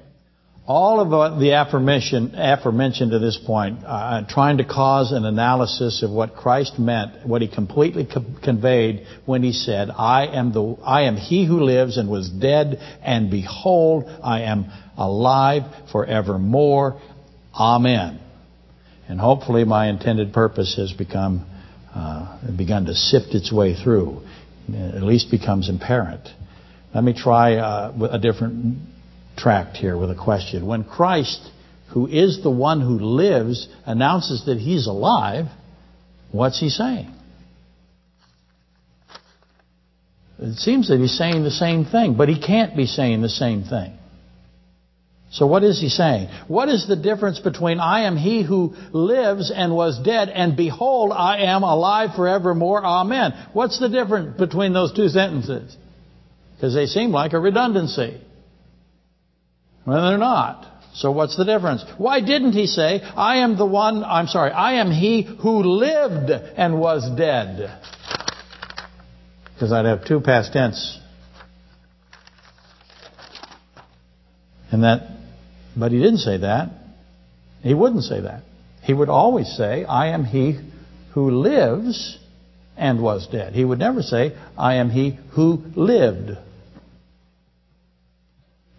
[0.68, 6.12] all of the affirmation, aforementioned to this point, uh, trying to cause an analysis of
[6.12, 11.04] what Christ meant, what He completely co conveyed when He said, "I am the, I
[11.04, 14.66] am He who lives and was dead, and behold, I am
[14.98, 17.00] alive forevermore."
[17.56, 18.20] Amen.
[19.08, 21.46] And hopefully, my intended purpose has become
[21.96, 24.22] uh, begun to sift its way through,
[24.70, 26.28] at least becomes apparent.
[26.94, 28.80] Let me try uh, a different
[29.38, 30.66] tract here with a question.
[30.66, 31.52] When Christ,
[31.94, 35.46] who is the one who lives, announces that he's alive,
[36.32, 37.14] what's he saying?
[40.40, 43.64] It seems that he's saying the same thing, but he can't be saying the same
[43.64, 43.94] thing.
[45.30, 46.30] So what is he saying?
[46.48, 51.12] What is the difference between I am he who lives and was dead and behold
[51.12, 53.34] I am alive forevermore, amen?
[53.52, 55.76] What's the difference between those two sentences?
[56.58, 58.20] Because they seem like a redundancy.
[59.86, 60.66] Well, they're not.
[60.96, 61.86] So what's the difference?
[62.00, 66.32] Why didn't he say, I am the one, I'm sorry, I am he who lived
[66.32, 67.80] and was dead?
[69.54, 71.00] Because I'd have two past tense.
[74.72, 75.12] And that,
[75.76, 76.72] but he didn't say that.
[77.62, 78.42] He wouldn't say that.
[78.82, 80.60] He would always say, I am he
[81.14, 82.18] who lives
[82.78, 83.54] and was dead.
[83.54, 86.38] He would never say, I am he who lived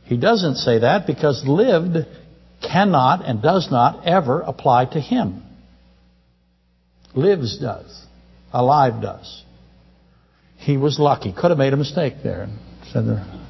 [0.08, 2.06] he doesn't say that because lived
[2.62, 5.42] cannot and does not ever apply to him.
[7.14, 8.06] Lives does.
[8.50, 9.44] Alive does.
[10.56, 11.34] He was lucky.
[11.34, 12.48] Could have made a mistake there.
[12.90, 13.47] Said there.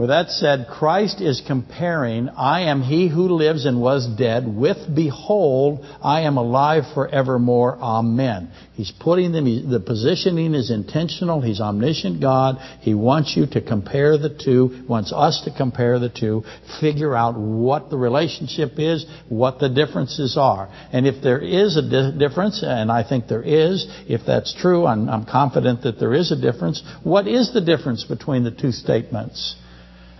[0.00, 4.78] With that said, Christ is comparing, I am he who lives and was dead, with
[4.94, 7.76] behold, I am alive forevermore.
[7.78, 8.50] Amen.
[8.72, 11.42] He's putting them, the positioning is intentional.
[11.42, 12.56] He's omniscient God.
[12.80, 16.44] He wants you to compare the two, wants us to compare the two,
[16.80, 20.70] figure out what the relationship is, what the differences are.
[20.94, 24.86] And if there is a di difference, and I think there is, if that's true,
[24.86, 28.72] I'm, I'm confident that there is a difference, what is the difference between the two
[28.72, 29.56] statements?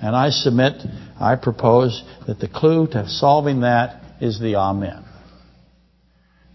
[0.02, 0.82] And I submit,
[1.18, 5.04] I propose that the clue to solving that is the Amen.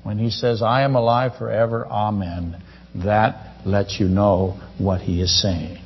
[0.04, 2.62] When he says, I am alive forever, Amen,
[3.04, 5.80] that lets you know what he is saying.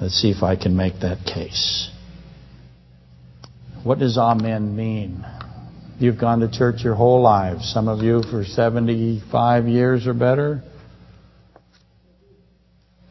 [0.00, 1.90] Let's see if I can make that case.
[3.84, 5.24] What does Amen mean?
[5.98, 7.70] You've gone to church your whole lives.
[7.72, 10.62] Some of you for 75 years or better.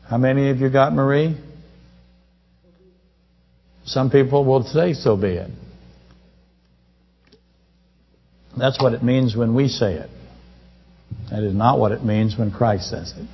[0.08, 1.38] How many of you got Marie?
[3.86, 5.52] Some people will say, so be it.
[8.58, 10.10] That's what it means when we say it.
[11.30, 13.28] That is not what it means when Christ says it.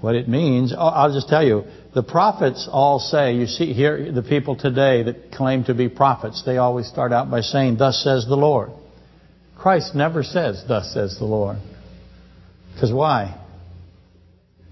[0.00, 4.22] What it means, I'll just tell you, the prophets all say, you see here, the
[4.22, 8.24] people today that claim to be prophets, they always start out by saying, thus says
[8.28, 8.70] the Lord.
[9.56, 11.56] Christ never says, thus says the Lord.
[12.72, 13.44] Because why?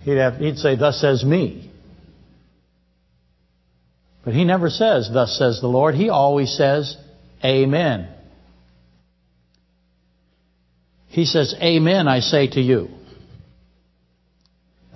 [0.02, 1.65] He'd, have, he'd say, thus says me.
[4.26, 5.94] But he never says, thus says the Lord.
[5.94, 6.96] He always says,
[7.44, 8.08] amen.
[11.06, 12.88] He says, amen, I say to you.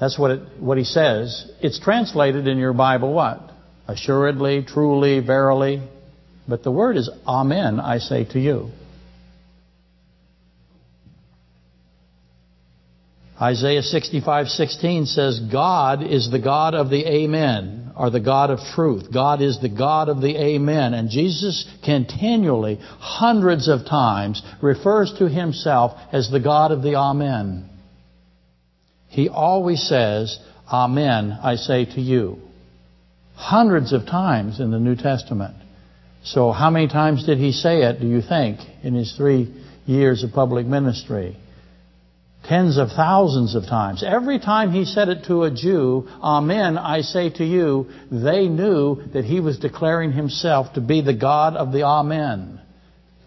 [0.00, 1.48] That's what it, what he says.
[1.62, 3.52] It's translated in your Bible what?
[3.86, 5.80] Assuredly, truly, verily.
[6.48, 8.70] But the word is amen, I say to you.
[13.40, 19.12] Isaiah 65:16 says God is the God of the amen or the God of truth.
[19.12, 25.28] God is the God of the amen and Jesus continually hundreds of times refers to
[25.28, 27.68] himself as the God of the amen.
[29.08, 30.38] He always says,
[30.72, 32.38] "Amen, I say to you."
[33.34, 35.54] Hundreds of times in the New Testament.
[36.22, 39.48] So how many times did he say it, do you think, in his 3
[39.86, 41.36] years of public ministry?
[42.44, 44.02] Tens of thousands of times.
[44.02, 49.02] Every time he said it to a Jew, Amen, I say to you, they knew
[49.12, 52.60] that he was declaring himself to be the God of the Amen.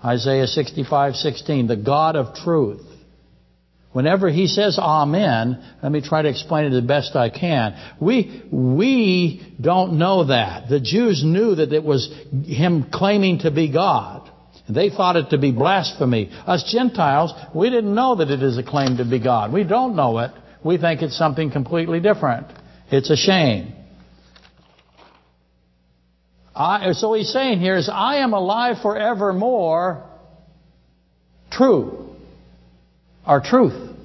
[0.04, 2.86] Isaiah 65:16, the God of truth.
[3.94, 7.76] Whenever he says Amen, let me try to explain it the best I can.
[8.02, 10.68] We, we don't know that.
[10.68, 12.12] The Jews knew that it was
[12.44, 14.23] him claiming to be God.
[14.70, 16.30] They thought it to be blasphemy.
[16.48, 19.52] Us Gentiles, we didn't know that it is a claim to be God.
[19.52, 20.32] We don't know it.
[20.64, 22.48] We think it's something completely different.
[22.90, 23.74] It's a shame.
[26.56, 30.08] I, so he's saying here is, I am alive forevermore.
[31.52, 32.16] True.
[33.28, 33.96] Or truth.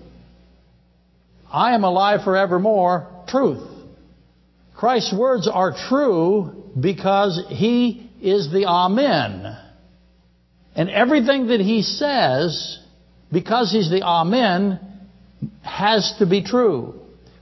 [1.52, 3.24] I am alive forevermore.
[3.28, 3.62] Truth.
[4.74, 9.56] Christ's words are true because he is the Amen.
[10.78, 12.78] And everything that he says,
[13.32, 14.78] because he's the Amen,
[15.60, 16.94] has to be true.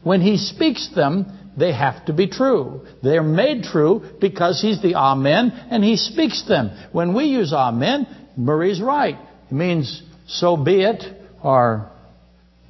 [0.03, 2.87] When he speaks them, they have to be true.
[3.03, 6.71] They're made true because he's the Amen and he speaks them.
[6.93, 8.07] When we use Amen,
[8.39, 9.19] Marie's right.
[9.51, 11.05] It means so be it
[11.45, 11.91] or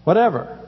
[0.03, 0.59] whatever.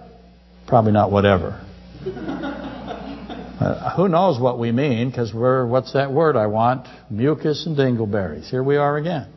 [0.68, 1.60] Probably not whatever.
[2.06, 6.86] uh, who knows what we mean because we're, what's that word I want?
[7.10, 8.44] Mucus and dingleberries.
[8.44, 9.32] Here we are again.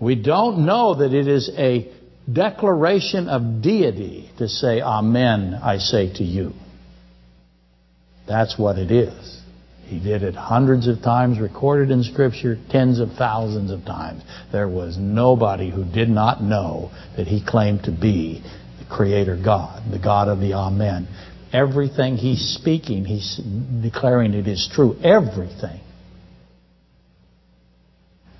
[0.00, 1.90] We don't know that it is a
[2.32, 6.52] declaration of deity to say, Amen, I say to you.
[8.26, 9.40] That's what it is.
[9.86, 14.22] He did it hundreds of times, recorded in Scripture, tens of thousands of times.
[14.52, 18.42] There was nobody who did not know that he claimed to be
[18.78, 21.08] the Creator God, the God of the Amen.
[21.54, 23.40] Everything he's speaking, he's
[23.82, 24.94] declaring it is true.
[25.02, 25.80] Everything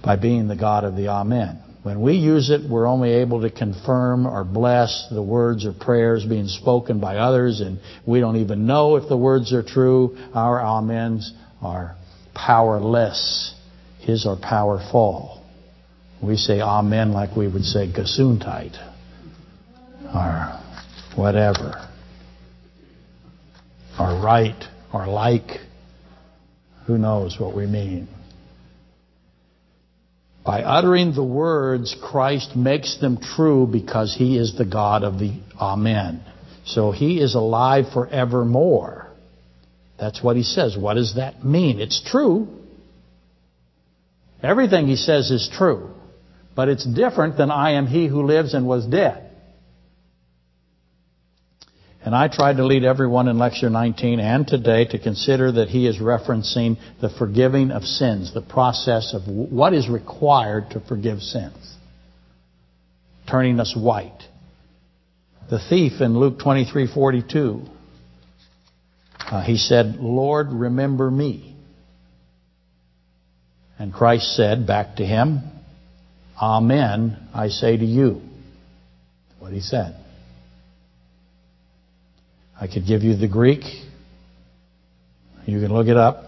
[0.09, 1.61] by being the God of the Amen.
[1.82, 6.24] When we use it, we're only able to confirm or bless the words or prayers
[6.24, 10.16] being spoken by others, and we don't even know if the words are true.
[10.32, 11.30] Our amens
[11.61, 11.94] are
[12.34, 13.54] powerless.
[14.00, 15.44] His are powerful.
[16.22, 18.78] We say amen like we would say gesundheit
[20.14, 20.59] or
[21.16, 21.86] whatever.
[24.00, 25.61] Or right or like.
[26.86, 28.09] Who knows what we mean.
[30.49, 35.38] By uttering the words, Christ makes them true because He is the God of the
[35.61, 36.22] Amen.
[36.64, 39.11] So He is alive forevermore.
[40.01, 40.74] That's what he says.
[40.74, 41.80] What does that mean?
[41.80, 42.49] It's true.
[44.42, 45.90] Everything he says is true.
[46.57, 49.27] But it's different than I am he who lives and was dead.
[52.09, 55.86] And I tried to lead everyone in Lecture 19 and today to consider that he
[55.86, 61.76] is referencing the forgiving of sins, the process of what is required to forgive sins,
[63.30, 64.22] turning us white.
[65.50, 67.68] The thief in Luke 23:42,
[69.30, 71.56] uh, he said, "Lord, remember me."
[73.78, 75.42] And Christ said back to him,
[76.40, 78.22] Amen, I say to you.
[79.40, 80.07] What he said.
[82.61, 83.62] I could give you the Greek.
[85.46, 86.24] You can look it up.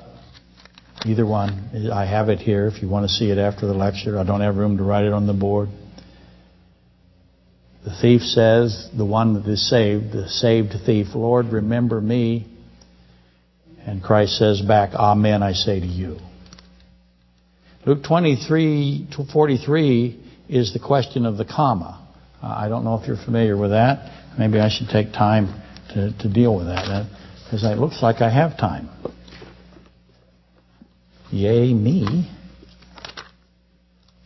[1.04, 1.90] Either one.
[1.92, 4.18] I have it here if you want to see it after the lecture.
[4.18, 5.68] I don't have room to write it on the board.
[7.84, 12.46] The thief says, the one that is saved, the saved thief, Lord, remember me.
[13.86, 16.18] And Christ says back, Amen, I say to you.
[17.86, 22.06] Luke 23 to 43 is the question of the comma.
[22.42, 24.38] I don't know if you're familiar with that.
[24.38, 25.62] Maybe I should take time
[25.94, 27.04] to, to deal with that, uh,
[27.44, 28.88] because it looks like I have time.
[31.30, 32.30] Yay, me.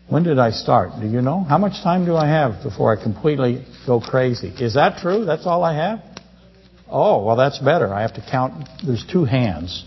[0.09, 0.93] When did I start?
[1.01, 1.41] Do you know?
[1.43, 4.49] How much time do I have before I completely go crazy?
[4.49, 5.25] Is that true?
[5.25, 6.01] That's all I have?
[6.89, 7.93] Oh, well, that's better.
[7.93, 8.69] I have to count.
[8.87, 9.85] There's two hands.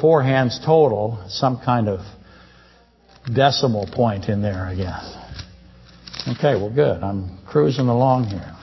[0.00, 1.24] Four hands total.
[1.28, 2.00] Some kind of
[3.32, 5.16] decimal point in there, I guess.
[6.36, 7.02] Okay, well, good.
[7.02, 8.54] I'm cruising along here.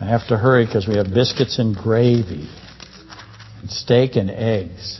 [0.00, 2.48] I have to hurry because we have biscuits and gravy,
[3.60, 4.98] and steak and eggs.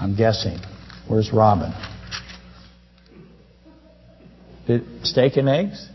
[0.00, 0.58] I'm guessing.
[1.08, 1.72] Where's Robin?
[4.66, 5.88] Did, steak and eggs?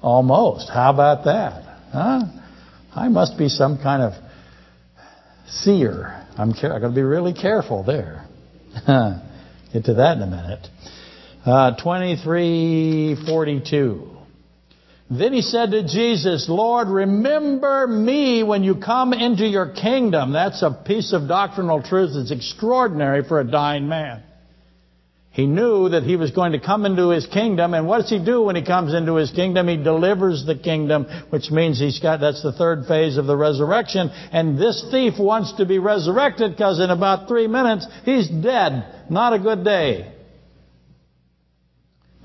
[0.00, 0.70] Almost.
[0.70, 1.64] How about that?
[1.92, 2.22] Huh?
[2.94, 4.14] I must be some kind of
[5.46, 6.26] seer.
[6.38, 8.24] I'm, I'm going to be really careful there.
[9.72, 10.66] Get to that in a minute.
[11.44, 14.13] Uh, 2342.
[15.10, 20.32] Then he said to Jesus, Lord, remember me when you come into your kingdom.
[20.32, 24.22] That's a piece of doctrinal truth that's extraordinary for a dying man.
[25.34, 28.24] He knew that he was going to come into his kingdom, and what does he
[28.24, 29.66] do when he comes into his kingdom?
[29.66, 34.10] He delivers the kingdom, which means he's got, that's the third phase of the resurrection,
[34.10, 38.84] and this thief wants to be resurrected because in about three minutes, he's dead.
[39.10, 40.13] Not a good day.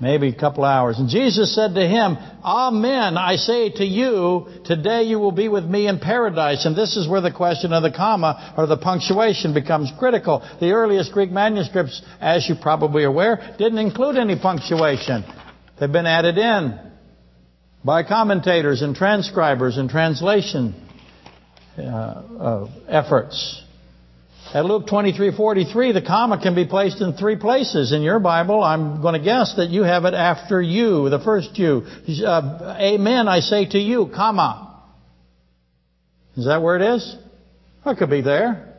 [0.00, 0.98] Maybe a couple hours.
[0.98, 5.64] And Jesus said to him, Amen, I say to you, today you will be with
[5.64, 6.64] me in paradise.
[6.64, 10.42] And this is where the question of the comma or the punctuation becomes critical.
[10.58, 15.22] The earliest Greek manuscripts, as you probably are aware, didn't include any punctuation.
[15.78, 16.78] They've been added in
[17.84, 20.74] by commentators and transcribers and translation
[21.78, 23.62] uh, uh, efforts.
[24.52, 27.92] At Luke 23:43, the comma can be placed in three places.
[27.92, 31.56] In your Bible, I'm going to guess that you have it after you, the first
[31.56, 31.86] you.
[32.26, 34.82] Uh, amen, I say to you, comma.
[36.36, 37.16] Is that where it is?
[37.86, 38.74] It could be there.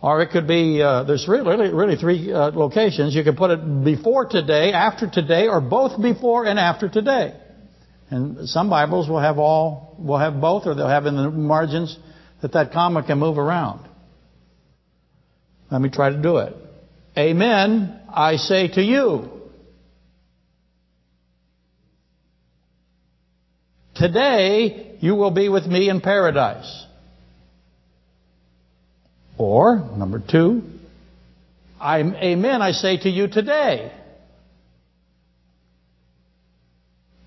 [0.00, 3.14] Or it could be, uh, there's really, really three uh, locations.
[3.14, 7.34] You could put it before today, after today, or both before and after today.
[8.08, 11.98] And some Bibles will have all, will have both, or they'll have in the margins
[12.40, 13.87] that that comma can move around.
[15.70, 16.54] Let me try to do it.
[17.16, 19.30] Amen, I say to you.
[23.94, 26.86] Today you will be with me in paradise.
[29.36, 30.62] Or, number two,
[31.80, 33.92] I'm, amen, I say to you today.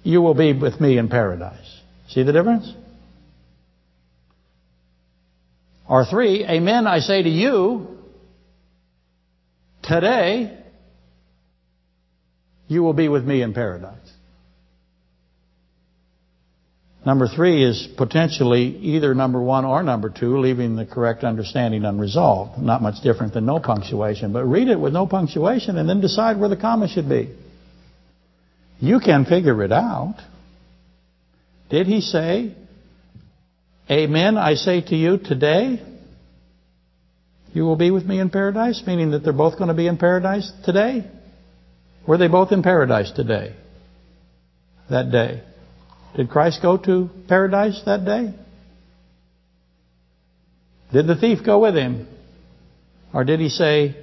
[0.04, 1.80] You will be with me in paradise.
[2.10, 2.74] See the difference?
[5.88, 7.91] Or three, amen, I say to you,
[9.92, 10.58] Today,
[12.70, 13.98] you will be with me in paradise.
[17.06, 22.58] Number three is potentially either number one or number two, leaving the correct understanding unresolved.
[22.62, 24.32] Not much different than no punctuation.
[24.32, 27.36] But read it with no punctuation and then decide where the comma should be.
[28.80, 30.16] You can figure it out.
[31.70, 32.56] Did he say,
[33.89, 35.91] Amen, I say to you today?
[37.54, 39.97] You will be with me in paradise, meaning that they're both going to be in
[39.97, 41.10] paradise today?
[42.08, 43.56] Were they both in paradise today?
[44.89, 45.43] That day?
[46.16, 48.34] Did Christ go to paradise that day?
[50.93, 52.08] Did the thief go with him?
[53.14, 53.95] Or did he say,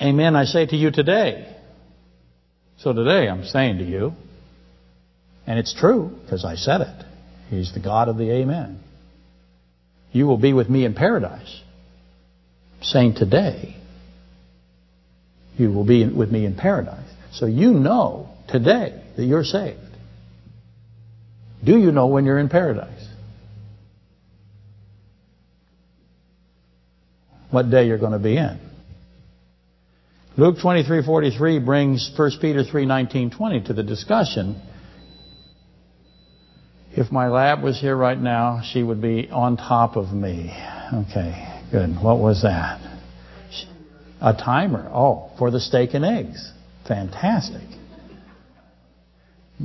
[0.00, 1.56] Amen, I say to you today.
[2.78, 4.12] So today I'm saying to you,
[5.46, 7.04] and it's true because I said it.
[7.48, 8.80] He's the God of the Amen.
[10.16, 11.60] You will be with me in paradise.
[12.80, 13.76] saying today,
[15.58, 17.10] you will be with me in paradise.
[17.32, 19.78] So you know today that you're saved.
[21.64, 23.06] Do you know when you're in paradise?
[27.50, 28.58] What day you're going to be in?
[30.36, 34.60] Luke 23:43 brings 1 Peter 3:19-20 to the discussion.
[36.96, 40.50] If my lab was here right now, she would be on top of me.
[40.94, 41.90] Okay, good.
[42.02, 42.80] What was that?
[44.22, 44.88] A timer.
[44.90, 46.52] Oh, for the steak and eggs.
[46.88, 47.60] Fantastic.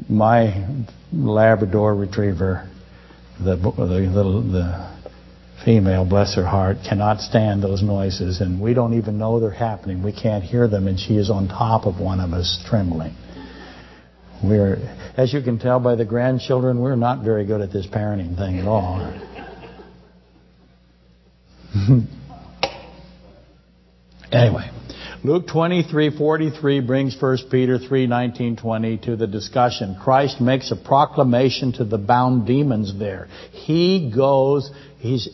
[0.10, 2.70] My Labrador Retriever,
[3.40, 4.98] the the, the, the
[5.64, 10.04] female, bless her heart, cannot stand those noises, and we don't even know they're happening.
[10.04, 13.16] We can't hear them, and she is on top of one of us, trembling.
[14.44, 14.78] We're,
[15.18, 18.58] as you can tell by the grandchildren, we're not very good at this parenting thing
[18.58, 19.00] at all.
[24.32, 24.72] anyway,
[25.24, 29.96] Luke 23:43 brings 1 Peter 3:19-20 to the discussion.
[30.02, 33.28] Christ makes a proclamation to the bound demons there.
[33.52, 35.30] He goes, he's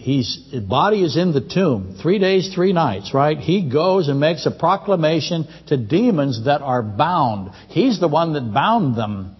[0.00, 1.98] He's, his body is in the tomb.
[2.00, 3.36] Three days, three nights, right?
[3.36, 7.50] He goes and makes a proclamation to demons that are bound.
[7.68, 9.36] He's the one that bound them.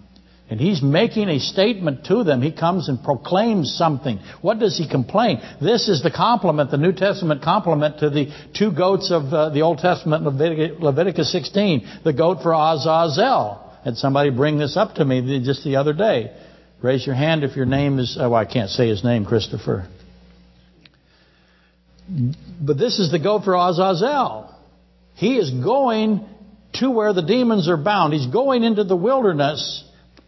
[0.51, 2.41] And he's making a statement to them.
[2.41, 4.19] He comes and proclaims something.
[4.41, 5.41] What does he complain?
[5.61, 9.61] This is the complement, the New Testament complement to the two goats of uh, the
[9.61, 12.01] Old Testament, Leviticus, Leviticus 16.
[12.03, 13.67] The goat for Azazel.
[13.83, 16.35] Had somebody bring this up to me just the other day.
[16.83, 19.87] Raise your hand if your name is, oh, I can't say his name, Christopher.
[22.61, 24.53] But this is the for Azazel.
[25.15, 26.25] He is going
[26.73, 28.13] to where the demons are bound.
[28.13, 29.83] He's going into the wilderness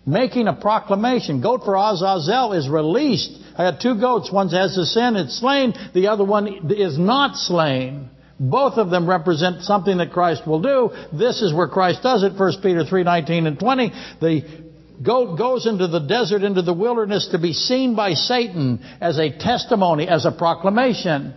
[0.06, 1.42] making a proclamation.
[1.42, 3.32] Goat for Azazel is released.
[3.58, 4.32] I had two goats.
[4.32, 5.74] One has a sin, it's slain.
[5.94, 8.10] The other one is not slain.
[8.40, 10.90] Both of them represent something that Christ will do.
[11.18, 12.38] This is where Christ does it.
[12.38, 13.94] 1 Peter 3, 19 and 20.
[14.20, 14.64] The
[15.02, 19.38] goat goes into the desert, into the wilderness to be seen by Satan as a
[19.38, 21.34] testimony, as a proclamation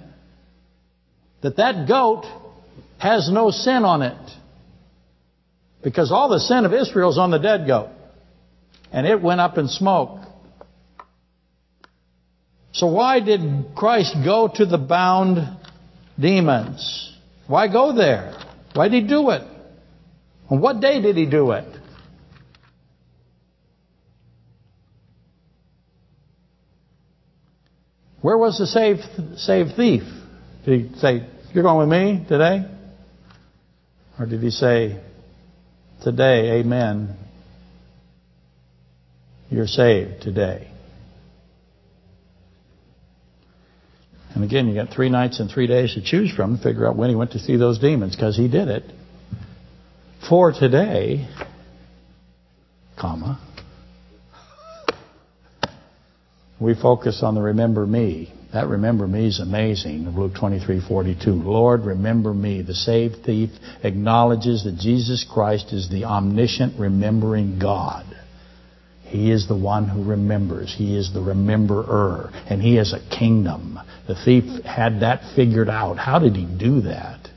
[1.43, 2.24] that that goat
[2.99, 4.30] has no sin on it.
[5.82, 7.91] Because all the sin of Israel is on the dead goat.
[8.93, 10.20] And it went up in smoke.
[12.72, 13.41] So why did
[13.74, 15.39] Christ go to the bound
[16.18, 17.16] demons?
[17.47, 18.37] Why go there?
[18.74, 19.43] Why did he do it?
[20.51, 21.64] On what day did he do it?
[28.20, 29.03] Where was the saved,
[29.39, 30.03] saved thief?
[30.67, 32.69] Did he say, you're going with me today?
[34.19, 35.01] Or did he say,
[36.03, 37.17] today, amen,
[39.49, 40.69] you're saved today?
[44.35, 46.97] And again, you got three nights and three days to choose from to figure out
[46.97, 48.83] when he went to see those demons, because he did it.
[50.29, 51.29] For today,
[52.99, 53.41] comma,
[56.61, 58.33] we focus on the remember me.
[58.57, 60.16] That remember me is amazing.
[60.16, 61.44] Luke 23:42.
[61.44, 62.62] Lord, remember me.
[62.62, 63.50] The saved thief
[63.82, 68.07] acknowledges that Jesus Christ is the omniscient remembering God.
[69.02, 70.72] He is the one who remembers.
[70.74, 72.30] He is the rememberer.
[72.48, 73.78] And he has a kingdom.
[74.07, 75.98] The thief had that figured out.
[75.98, 77.28] How did he do that?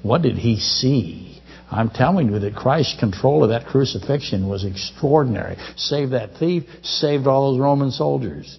[0.00, 1.42] What did he see?
[1.70, 5.58] I'm telling you that Christ's control of that crucifixion was extraordinary.
[5.76, 8.58] Saved that thief, saved all those Roman soldiers.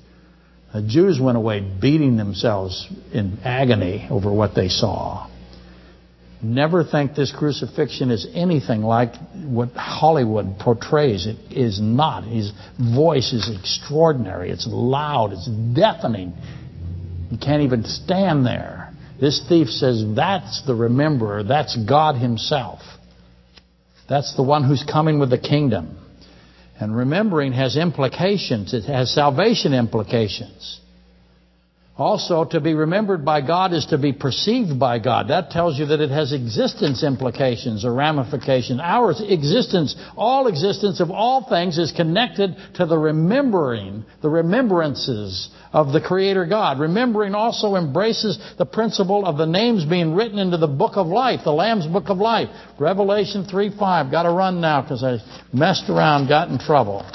[0.73, 5.29] The Jews went away beating themselves in agony over what they saw.
[6.41, 9.13] Never think this crucifixion is anything like
[9.45, 11.25] what Hollywood portrays.
[11.25, 12.23] It is not.
[12.23, 14.49] His voice is extraordinary.
[14.49, 15.31] It's loud.
[15.31, 16.33] It's deafening.
[17.31, 18.91] You can't even stand there.
[19.21, 21.43] This thief says that's the rememberer.
[21.43, 22.81] That's God himself.
[24.09, 25.97] That's the one who's coming with the kingdom.
[26.79, 28.73] And remembering has implications.
[28.73, 30.79] It has salvation implications.
[31.95, 35.27] Also, to be remembered by God is to be perceived by God.
[35.27, 38.79] That tells you that it has existence implications or ramifications.
[38.81, 45.93] Our existence, all existence of all things is connected to the remembering, the remembrances of
[45.93, 46.79] the Creator God.
[46.79, 51.41] Remembering also embraces the principle of the names being written into the book of life,
[51.43, 52.49] the Lamb's book of life.
[52.79, 54.09] Revelation 3 5.
[54.09, 55.19] Got to run now because I
[55.55, 57.05] messed around, got in trouble.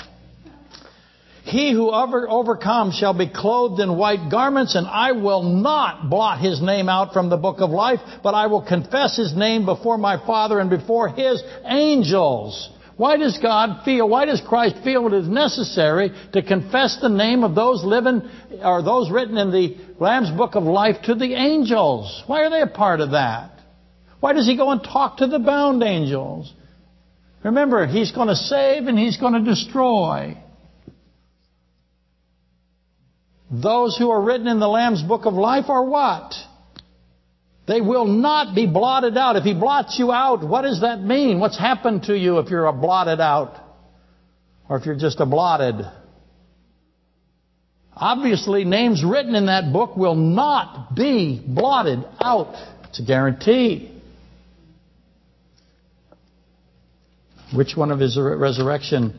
[1.48, 6.40] He who over, overcomes shall be clothed in white garments, and I will not blot
[6.40, 9.96] his name out from the book of life, but I will confess his name before
[9.96, 12.68] my Father and before his angels.
[12.98, 17.42] Why does God feel, why does Christ feel it is necessary to confess the name
[17.44, 18.28] of those living,
[18.62, 22.24] or those written in the Lamb's Book of Life to the angels?
[22.26, 23.52] Why are they a part of that?
[24.20, 26.52] Why does he go and talk to the bound angels?
[27.42, 30.36] Remember, he's going to save and he's going to destroy.
[33.50, 36.34] Those who are written in the Lamb's Book of Life are what?
[37.66, 39.36] They will not be blotted out.
[39.36, 41.38] If He blots you out, what does that mean?
[41.38, 43.56] What's happened to you if you're a blotted out?
[44.68, 45.76] Or if you're just a blotted?
[47.94, 52.54] Obviously, names written in that book will not be blotted out.
[52.88, 53.92] It's a guarantee.
[57.54, 59.18] Which one of his resurrection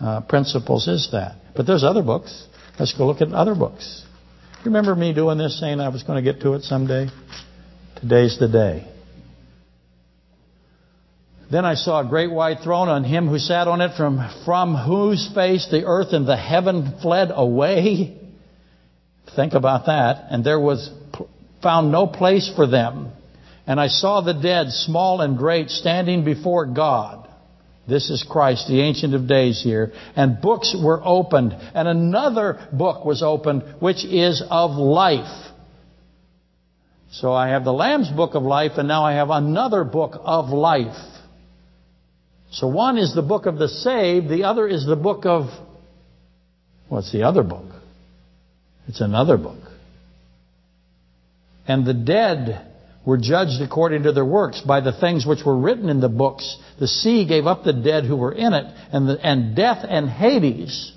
[0.00, 1.36] uh, principles is that?
[1.56, 2.46] But there's other books.
[2.78, 4.04] Let's go look at other books.
[4.64, 7.08] Remember me doing this, saying I was going to get to it someday?
[8.00, 8.86] Today's the day.
[11.50, 14.74] Then I saw a great white throne on him who sat on it, from, from
[14.74, 18.18] whose face the earth and the heaven fled away.
[19.36, 20.26] Think about that.
[20.30, 20.90] And there was
[21.62, 23.12] found no place for them.
[23.66, 27.25] And I saw the dead, small and great, standing before God.
[27.88, 29.92] This is Christ, the Ancient of Days here.
[30.16, 31.52] And books were opened.
[31.52, 35.52] And another book was opened, which is of life.
[37.12, 40.48] So I have the Lamb's Book of Life, and now I have another book of
[40.48, 40.96] life.
[42.50, 45.48] So one is the book of the saved, the other is the book of.
[46.88, 47.64] What's the other book?
[48.88, 49.58] It's another book.
[51.66, 52.66] And the dead
[53.06, 56.58] were judged according to their works by the things which were written in the books.
[56.80, 60.10] The sea gave up the dead who were in it, and, the, and death and
[60.10, 60.92] Hades.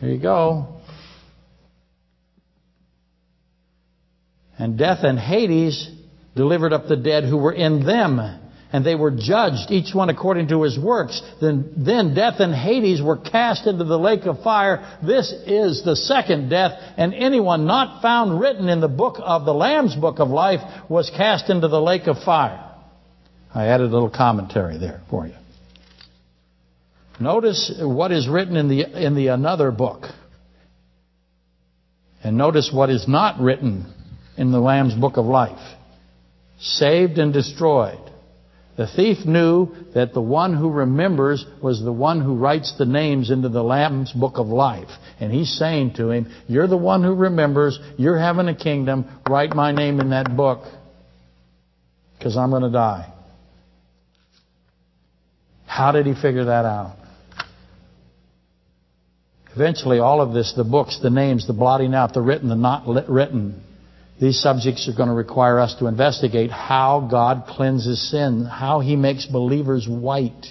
[0.00, 0.68] Here you go.
[4.58, 5.90] And death and Hades
[6.36, 8.20] delivered up the dead who were in them.
[8.72, 11.22] And they were judged, each one according to his works.
[11.40, 14.98] Then, then death and Hades were cast into the lake of fire.
[15.06, 16.72] This is the second death.
[16.96, 21.10] And anyone not found written in the book of the Lamb's book of life was
[21.10, 22.62] cast into the lake of fire.
[23.54, 25.34] I added a little commentary there for you.
[27.18, 30.06] Notice what is written in the, in the another book.
[32.22, 33.92] And notice what is not written
[34.36, 35.76] in the Lamb's book of life.
[36.58, 38.00] Saved and destroyed.
[38.76, 43.30] The thief knew that the one who remembers was the one who writes the names
[43.30, 44.90] into the Lamb's book of life.
[45.18, 47.78] And he's saying to him, You're the one who remembers.
[47.96, 49.06] You're having a kingdom.
[49.28, 50.64] Write my name in that book.
[52.18, 53.12] Because I'm going to die.
[55.64, 56.96] How did he figure that out?
[59.54, 62.86] Eventually, all of this, the books, the names, the blotting out, the written, the not
[63.08, 63.62] written,
[64.20, 68.96] these subjects are going to require us to investigate how God cleanses sin, how He
[68.96, 70.46] makes believers white.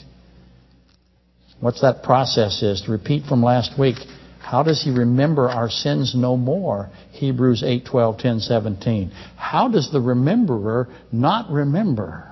[1.60, 2.82] What's that process is?
[2.82, 3.98] To repeat from last week,
[4.40, 6.90] how does He remember our sins no more?
[7.12, 9.12] Hebrews 8, 12, 10, 17.
[9.36, 12.32] How does the rememberer not remember?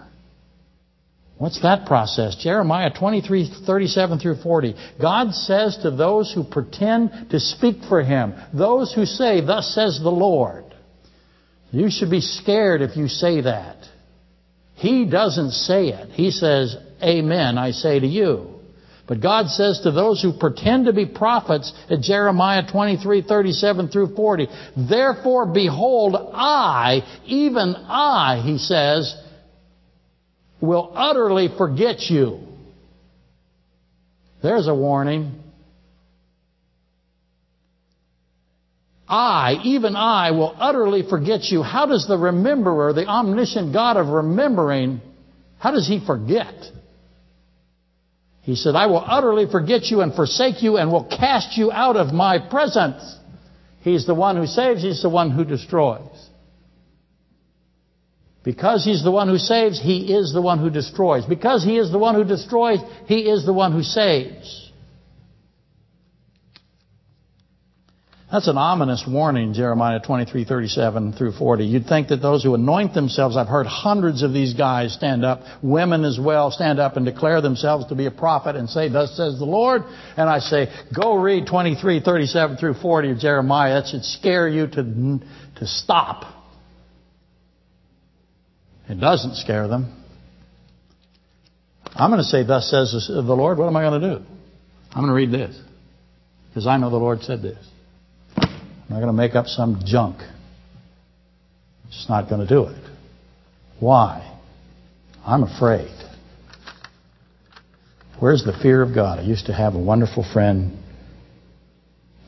[1.40, 2.36] What's that process?
[2.36, 4.76] Jeremiah 23, 37 through 40.
[5.02, 10.00] God says to those who pretend to speak for Him, those who say, Thus says
[10.02, 10.63] the Lord,
[11.74, 13.78] you should be scared if you say that.
[14.76, 16.10] He doesn't say it.
[16.12, 18.60] He says, Amen, I say to you.
[19.08, 24.16] But God says to those who pretend to be prophets at Jeremiah 23, 37 through
[24.16, 24.48] 40,
[24.88, 29.14] Therefore, behold, I, even I, he says,
[30.62, 32.40] will utterly forget you.
[34.44, 35.43] There's a warning.
[39.14, 41.62] I, even I, will utterly forget you.
[41.62, 45.02] How does the rememberer, the omniscient God of remembering,
[45.60, 46.56] how does he forget?
[48.42, 51.96] He said, I will utterly forget you and forsake you and will cast you out
[51.96, 53.04] of my presence.
[53.82, 56.10] He's the one who saves, he's the one who destroys.
[58.44, 61.24] Because he's the one who saves, he is the one who destroys.
[61.26, 64.72] Because he is the one who destroys, he is the one who saves.
[68.34, 71.66] That's an ominous warning, Jeremiah 23, 37 through 40.
[71.66, 75.42] You'd think that those who anoint themselves, I've heard hundreds of these guys stand up,
[75.62, 79.16] women as well, stand up and declare themselves to be a prophet and say, Thus
[79.16, 79.84] says the Lord.
[80.18, 83.80] And I say, go read 23, 37 through 40 of Jeremiah.
[83.80, 85.20] That should scare you to,
[85.58, 86.26] to stop.
[88.90, 90.04] It doesn't scare them.
[91.94, 93.60] I'm going to say, Thus says the Lord.
[93.60, 94.26] What am I going to do?
[94.90, 95.56] I'm going to read this.
[96.50, 97.64] Because I know the Lord said this.
[98.94, 100.18] I'm not going to make up some junk.
[101.90, 102.84] Just not going to do it.
[103.80, 104.40] Why?
[105.26, 105.90] I'm afraid.
[108.20, 109.18] Where's the fear of God?
[109.18, 110.78] I used to have a wonderful friend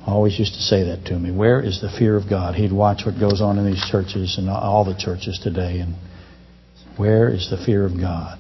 [0.07, 1.32] always used to say that to me.
[1.32, 2.55] Where is the fear of God?
[2.55, 5.82] He'd watch what goes on in these churches and all the churches today.
[5.82, 5.93] And
[6.97, 8.39] where is the fear of God?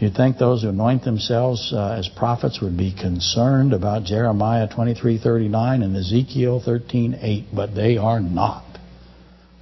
[0.00, 5.84] You'd think those who anoint themselves uh, as prophets would be concerned about Jeremiah 23:39
[5.84, 8.64] and Ezekiel 13:8, but they are not.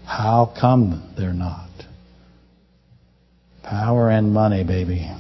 [0.04, 1.68] How come they're not?
[3.64, 5.10] Power and money, baby.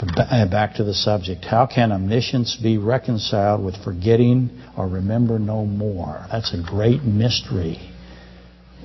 [0.00, 1.44] Uh, back to the subject.
[1.44, 6.26] How can omniscience be reconciled with forgetting or remember no more?
[6.32, 7.78] That's a great mystery.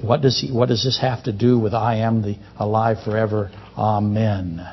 [0.02, 3.50] What does he, what does this have to do with I am the alive forever?
[3.78, 4.68] Amen.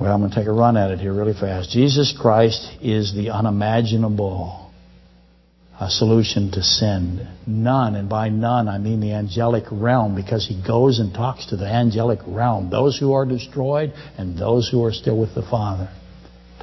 [0.00, 1.70] Well, I'm going to take a run at it here really fast.
[1.70, 4.70] Jesus Christ is the unimaginable
[5.80, 7.26] a solution to sin.
[7.46, 11.56] None, and by none I mean the angelic realm, because he goes and talks to
[11.56, 15.90] the angelic realm, those who are destroyed and those who are still with the Father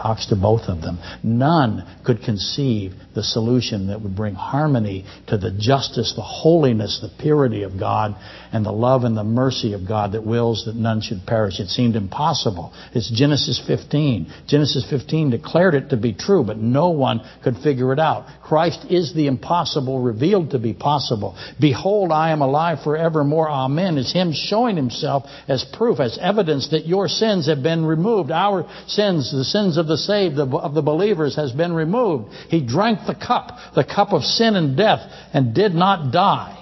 [0.02, 1.00] talks to both of them.
[1.24, 7.22] None could conceive the solution that would bring harmony to the justice, the holiness, the
[7.22, 8.16] purity of God,
[8.54, 11.60] and the love and the mercy of God that wills that none should perish.
[11.60, 12.74] It seemed impossible.
[12.94, 14.34] It's Genesis 15.
[14.48, 18.26] Genesis 15 declared it to be true, but no one could figure it out.
[18.42, 21.38] Christ is the impossible revealed to be possible.
[21.60, 23.50] Behold, I am alive forevermore.
[23.50, 23.98] Amen.
[23.98, 28.32] Is Him showing Himself as proof, as evidence that your sins have been removed.
[28.32, 32.32] Our sins, the sins of the saved, of the believers, has been removed.
[32.48, 35.02] He drank the cup, the cup of sin and death,
[35.34, 36.56] and did not die.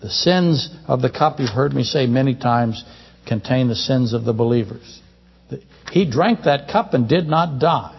[0.00, 2.82] The sins of the cup, you've heard me say many times,
[3.26, 5.02] contain the sins of the believers.
[5.90, 7.94] He drank that cup and did not die.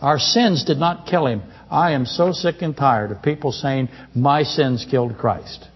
[0.00, 1.42] Our sins did not kill him.
[1.70, 5.66] I am so sick and tired of people saying, my sins killed Christ.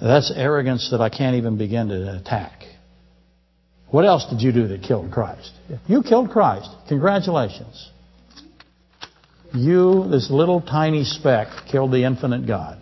[0.00, 2.64] That's arrogance that I can't even begin to attack.
[3.90, 5.52] What else did you do that killed Christ?
[5.86, 6.68] You killed Christ.
[6.88, 7.90] Congratulations.
[9.54, 12.78] You, this little tiny speck, killed the infinite God.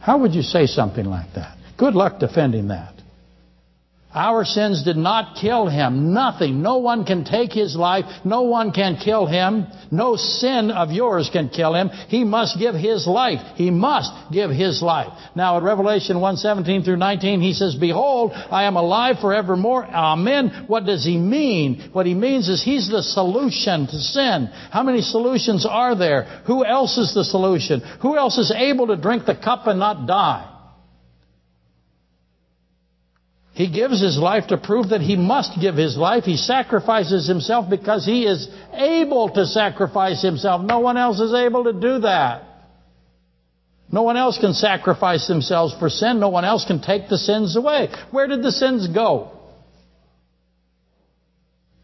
[0.00, 1.56] How would you say something like that?
[1.76, 2.94] Good luck defending that.
[4.14, 6.14] Our sins did not kill him.
[6.14, 6.62] Nothing.
[6.62, 8.04] No one can take his life.
[8.24, 9.66] No one can kill him.
[9.90, 11.88] No sin of yours can kill him.
[12.08, 13.40] He must give his life.
[13.56, 15.12] He must give his life.
[15.34, 19.84] Now at Revelation 1:17 through 19, he says, Behold, I am alive forevermore.
[19.84, 20.64] Amen.
[20.68, 21.90] What does he mean?
[21.92, 24.46] What he means is he's the solution to sin.
[24.70, 26.22] How many solutions are there?
[26.46, 27.80] Who else is the solution?
[28.00, 30.53] Who else is able to drink the cup and not die?
[33.54, 36.24] He gives his life to prove that he must give his life.
[36.24, 40.60] He sacrifices himself because he is able to sacrifice himself.
[40.62, 42.42] No one else is able to do that.
[43.92, 46.18] No one else can sacrifice themselves for sin.
[46.18, 47.90] No one else can take the sins away.
[48.10, 49.30] Where did the sins go?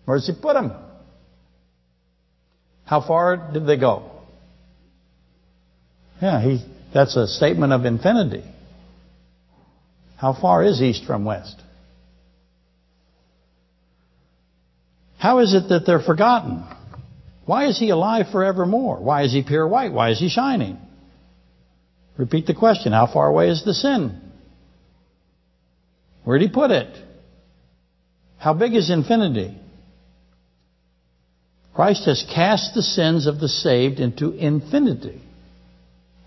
[0.06, 0.72] Where does he put them?
[2.84, 4.10] How far did they go?
[6.20, 8.42] Yeah, he, that's a statement of infinity.
[10.20, 11.56] How far is east from west?
[15.16, 16.62] How is it that they're forgotten?
[17.46, 19.00] Why is he alive forevermore?
[19.02, 19.94] Why is he pure white?
[19.94, 20.76] Why is he shining?
[22.18, 22.92] Repeat the question.
[22.92, 24.20] How far away is the sin?
[26.24, 26.94] Where did he put it?
[28.36, 29.58] How big is infinity?
[31.74, 35.22] Christ has cast the sins of the saved into infinity,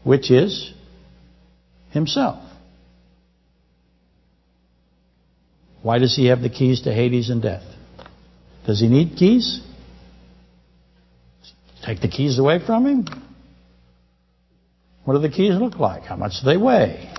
[0.04, 0.74] which is
[1.92, 2.44] himself.
[5.84, 7.64] Why does he have the keys to Hades and death?
[8.66, 9.62] Does he need keys?
[11.86, 13.06] Take the keys away from him?
[15.04, 16.04] What do the keys look like?
[16.04, 17.14] How much do they weigh?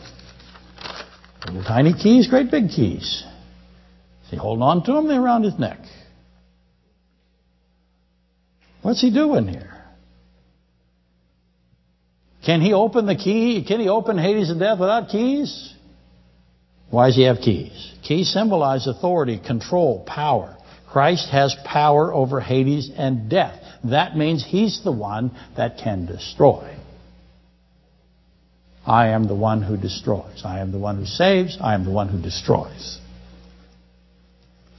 [1.46, 3.22] Little tiny keys, great big keys.
[4.24, 5.08] Is he holding on to them?
[5.08, 5.80] They're around his neck.
[8.80, 9.74] What's he doing here?
[12.46, 13.62] Can he open the key?
[13.68, 15.73] Can he open Hades and death without keys?
[16.94, 17.92] Why does he have keys?
[18.04, 20.56] Keys symbolize authority, control, power.
[20.88, 23.60] Christ has power over Hades and death.
[23.82, 26.78] That means he's the one that can destroy.
[28.86, 30.42] I am the one who destroys.
[30.44, 31.58] I am the one who saves.
[31.60, 33.00] I am the one who destroys.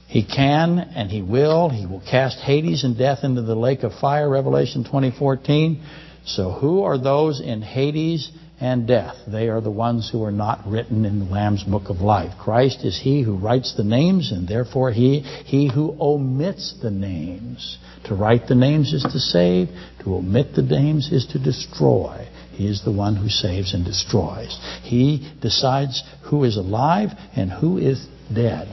[0.06, 1.68] He can and he will.
[1.68, 5.82] He will cast Hades and death into the lake of fire, Revelation 20:14.
[6.24, 9.16] So who are those in Hades and death.
[9.26, 12.32] They are the ones who are not written in the Lamb's book of life.
[12.38, 17.78] Christ is he who writes the names, and therefore he, he who omits the names.
[18.04, 19.68] To write the names is to save,
[20.02, 22.28] to omit the names is to destroy.
[22.52, 24.58] He is the one who saves and destroys.
[24.82, 28.68] He decides who is alive and who is dead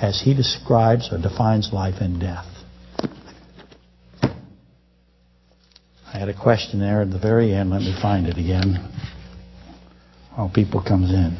[0.00, 2.46] as he describes or defines life and death.
[6.12, 7.70] I had a question there at the very end.
[7.70, 8.90] Let me find it again
[10.38, 11.36] while people comes in.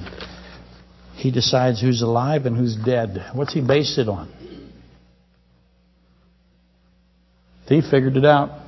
[1.14, 3.26] He decides who's alive and who's dead.
[3.32, 4.28] What's he based it on?
[7.68, 8.67] He figured it out.